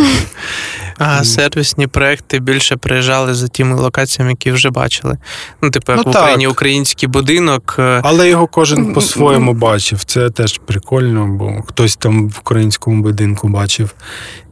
[0.99, 5.19] А сервісні проекти більше приїжджали за тими локаціями, які вже бачили.
[5.63, 6.53] Ну, типу, як Ну, в Україні так.
[6.53, 7.77] український будинок.
[7.79, 10.05] е, Але його кожен по-своєму бачив.
[10.05, 13.95] Це теж прикольно, бо хтось там в українському будинку бачив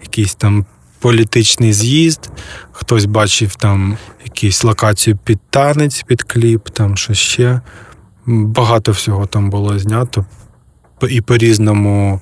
[0.02, 0.66] якийсь там
[0.98, 2.30] політичний з'їзд,
[2.72, 7.60] хтось бачив там якусь локацію під танець, під кліп, там що ще.
[8.26, 10.24] Багато всього там було знято.
[11.02, 12.20] По- І по-різному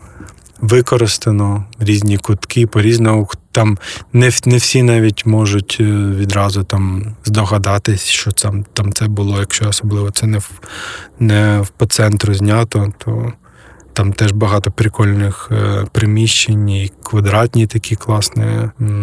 [0.61, 3.29] використано, різні кутки, по-різному.
[3.53, 3.79] Там
[4.13, 5.85] не, не всі навіть можуть е,
[6.17, 10.51] відразу там здогадатись, що там, там це було, якщо особливо це не в,
[11.19, 13.33] не в по центру знято, то
[13.93, 18.45] там теж багато прикольних е, приміщень, і квадратні такі класні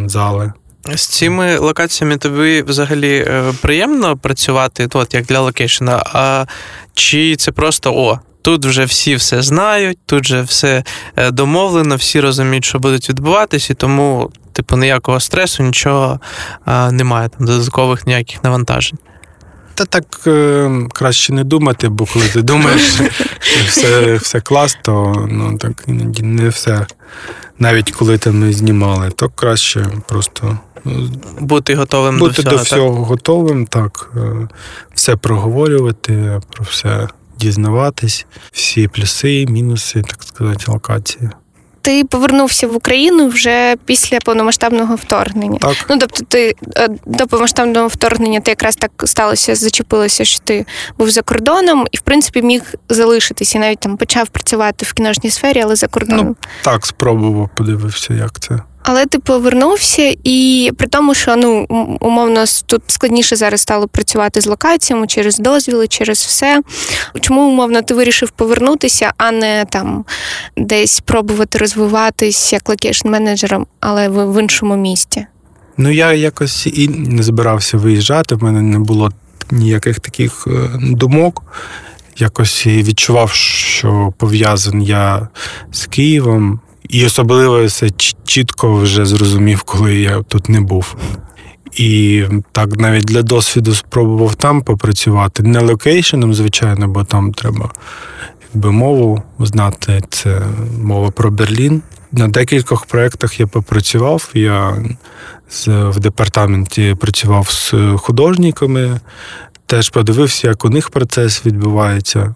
[0.06, 0.54] зали.
[0.96, 6.46] З цими локаціями тобі взагалі е, приємно працювати, от як для локейшена, а
[6.94, 10.84] чи це просто о, тут вже всі все знають, тут вже все
[11.16, 16.20] е, домовлено, всі розуміють, що будуть відбуватись, і тому, типу, ніякого стресу, нічого
[16.68, 18.98] е, немає, там додаткових ніяких навантажень.
[19.74, 22.82] Та так е, краще не думати, бо коли ти думаєш,
[23.40, 26.86] що все, все клас, то ну, так іноді не все.
[27.60, 32.98] Навіть коли там ми знімали, то краще просто ну, Бути готовим бути до до всього.
[32.98, 33.08] так?
[33.08, 34.48] готовим, так, е,
[34.94, 37.08] все проговорювати, про все
[37.40, 41.30] дізнаватись, всі плюси, мінуси, так сказати, локації.
[41.82, 45.60] Ти повернувся в Україну вже після повномасштабного вторгнення.
[45.60, 45.86] Так.
[45.90, 50.66] Ну тобто, ти е, до повномасштабного вторгнення ти якраз так сталося, зачепилося, що ти
[50.98, 53.58] був за кордоном і в принципі міг залишитися.
[53.58, 56.26] І навіть там почав працювати в кіношній сфері, але за кордоном.
[56.28, 58.60] Ну, так, спробував, подивився, як це.
[58.90, 61.66] Але ти повернувся, і при тому, що ну
[62.00, 66.62] умовно тут складніше зараз стало працювати з локаціями через дозвіли, через все.
[67.22, 70.06] Чому умовно ти вирішив повернутися, а не там
[70.58, 75.26] десь пробувати розвиватись як location менеджером, але в, іншому місті?
[75.78, 79.12] Ну, я якось і не збирався виїжджати, в мене не було
[79.52, 81.44] ніяких таких е, думок.
[82.18, 85.28] Якось відчував, що пов'язаний я
[85.72, 86.60] з Києвом.
[86.90, 90.96] І особливо це ч- чітко вже зрозумів, коли я тут не був.
[91.74, 95.44] І так навіть для досвіду спробував там попрацювати.
[95.44, 97.72] Не локейшеном, звичайно, бо там треба
[98.54, 100.02] якби мову знати.
[100.10, 100.42] Це
[100.82, 101.82] мова про Берлін.
[102.12, 104.30] На декількох проєктах я попрацював.
[104.34, 104.78] Я
[105.68, 109.00] в департаменті працював з художниками,
[109.66, 112.36] теж подивився, як у них процес відбувається.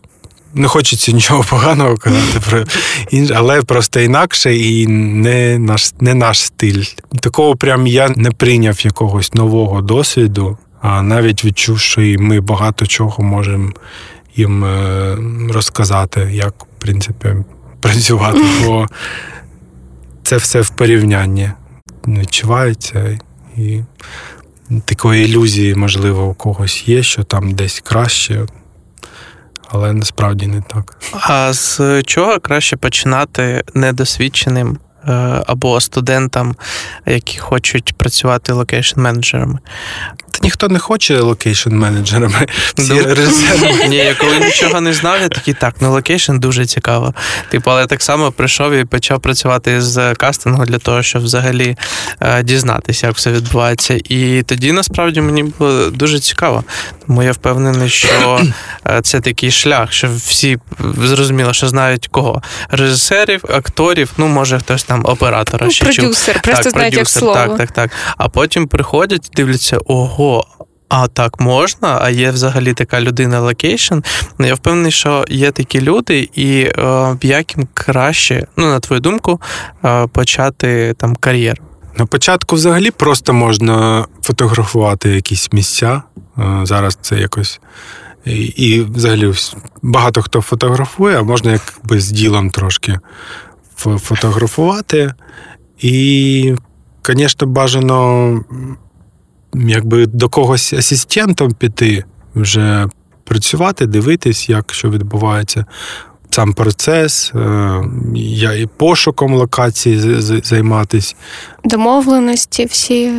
[0.53, 2.63] Не хочеться нічого поганого казати про
[3.11, 6.83] інше, але просто інакше і не наш, не наш стиль.
[7.19, 12.85] Такого прям я не прийняв якогось нового досвіду, а навіть відчув, що і ми багато
[12.85, 13.71] чого можемо
[14.35, 15.17] їм е,
[15.53, 17.35] розказати, як, в принципі,
[17.79, 18.41] працювати.
[18.65, 18.87] Бо
[20.23, 21.51] це все в порівнянні
[22.07, 23.19] відчувається.
[23.57, 23.81] І
[24.85, 28.45] такої ілюзії, можливо, у когось є, що там десь краще,
[29.71, 30.97] але насправді не так.
[31.13, 35.11] А з чого краще починати недосвідченим е,
[35.47, 36.55] або студентам,
[37.05, 39.57] які хочуть працювати location-менеджерами?
[40.43, 42.47] Ніхто не хоче локейшн-менеджерами.
[42.77, 43.15] Всі Ну.
[43.89, 47.13] Ні, я коли нічого не знав, я такий так, ну location дуже цікаво.
[47.49, 51.77] Типу, але так само прийшов і почав працювати з кастингу для того, щоб взагалі
[52.21, 53.99] е, дізнатися, як все відбувається.
[54.09, 56.63] І тоді насправді мені було дуже цікаво.
[57.07, 58.41] Тому я впевнений, що
[58.87, 60.57] е, це такий шлях, що всі
[60.97, 62.41] зрозуміло, що знають кого?
[62.69, 65.95] Режисерів, акторів, ну може хтось там оператора Ну, ще чув.
[65.95, 67.33] продюсер, просто так, знають як слово.
[67.33, 67.91] Так, так, так.
[68.17, 70.30] А потім приходять і дивляться, ого.
[70.93, 71.99] А так можна?
[72.01, 73.95] А є взагалі така людина location.
[74.37, 79.01] Ну, Я впевнений, що є такі люди, і е, як їм краще, ну на твою
[79.01, 79.41] думку,
[79.85, 81.63] е, почати там кар'єру.
[81.97, 86.01] На початку взагалі просто можна фотографувати якісь місця.
[86.37, 87.59] Е, Зараз це якось.
[88.25, 89.33] І, і взагалі
[89.81, 92.99] багато хто фотографує, а можна якби з ділом трошки
[93.77, 95.13] фотографувати.
[95.79, 96.55] І,
[97.05, 98.43] звісно, бажано
[99.53, 102.03] якби до когось асистентом піти,
[102.35, 102.87] вже
[103.23, 105.65] працювати, дивитись, як що відбувається.
[106.29, 107.81] Сам процес, е,
[108.15, 110.41] я і пошуком локації з- з-
[111.63, 113.11] Домовленості всі.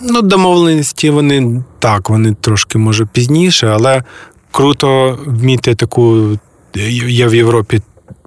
[0.00, 4.02] Ну, домовленості вони так, вони трошки може пізніше, але
[4.50, 6.38] круто вміти таку.
[7.08, 7.80] Є в Європі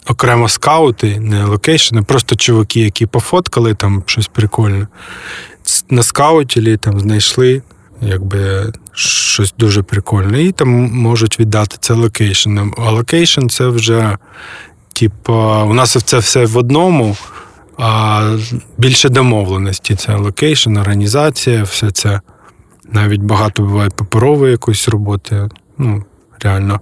[0.07, 4.87] окремо скаути, не локейшени, просто чуваки, які пофоткали там щось прикольне.
[5.89, 7.61] Наскаутили, там знайшли
[8.01, 12.73] якби щось дуже прикольне, і там можуть віддати це локейшенам.
[12.77, 14.17] А location це вже
[14.93, 17.15] Типу, у нас це все в одному,
[17.77, 18.37] а
[18.77, 19.95] більше домовленості.
[19.95, 22.21] Це location, організація, все це.
[22.91, 25.49] Навіть багато буває паперової якоїсь роботи.
[25.77, 26.03] Ну,
[26.39, 26.79] реально.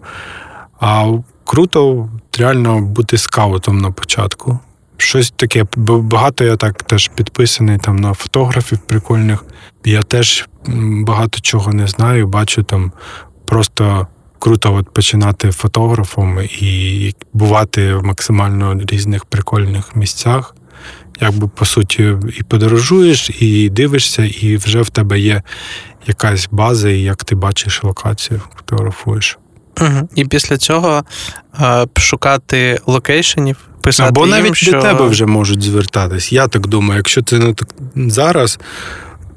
[0.80, 1.14] А
[1.44, 4.60] круто реально бути скаутом на початку.
[5.02, 5.66] Щось таке.
[5.78, 9.46] Багато я так теж підписаний там на фотографів прикольних.
[9.86, 10.48] Я теж
[11.06, 12.28] багато чого не знаю.
[12.28, 12.92] Бачу там
[13.46, 14.08] просто
[14.40, 20.56] круто от починати фотографом і бувати в максимально різних прикольних місцях.
[21.22, 25.42] Якби по суті і подорожуєш, і дивишся, і вже в тебе є
[26.08, 29.38] якась база, і як ти бачиш локацію, фотографуєш.
[29.82, 30.10] Угу.
[30.16, 31.04] І після цього
[31.62, 33.58] е, шукати локейшенів,
[33.90, 34.72] писати Або їм, навіть що...
[34.72, 36.32] до тебе вже можуть звертатись.
[36.32, 38.60] Я так думаю, якщо ти ну, так, зараз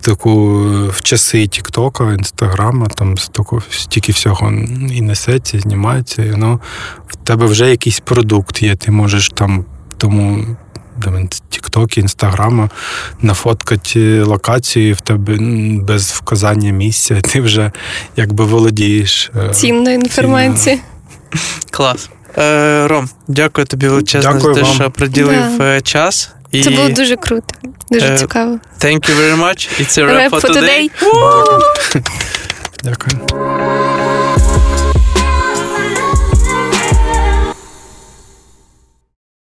[0.00, 4.52] таку в часи Тіктока, Інстаграма, там стільки, стільки всього
[4.92, 6.60] і несеться, і знімається, і воно
[7.08, 8.76] в тебе вже якийсь продукт є.
[8.76, 9.64] Ти можеш там
[9.98, 10.46] тому.
[11.48, 12.70] Тікток, Інстаграма
[13.22, 15.36] нафоткати локацію в тебе
[15.80, 17.72] без вказання місця, ти вже
[18.16, 19.30] якби володієш.
[19.36, 20.80] е, Цінної інформації.
[21.70, 22.10] Клас.
[22.38, 24.74] Е, Ром, дякую тобі величезно Дякую за те, вам.
[24.76, 25.64] що приділив Да.
[25.64, 26.30] е, час.
[26.50, 27.54] І Це було дуже круто,
[27.90, 28.58] дуже uh, цікаво.
[28.80, 29.80] thank you very much.
[29.80, 30.90] It's a wrap for for today.
[31.02, 32.02] today.
[32.82, 33.91] Дякую.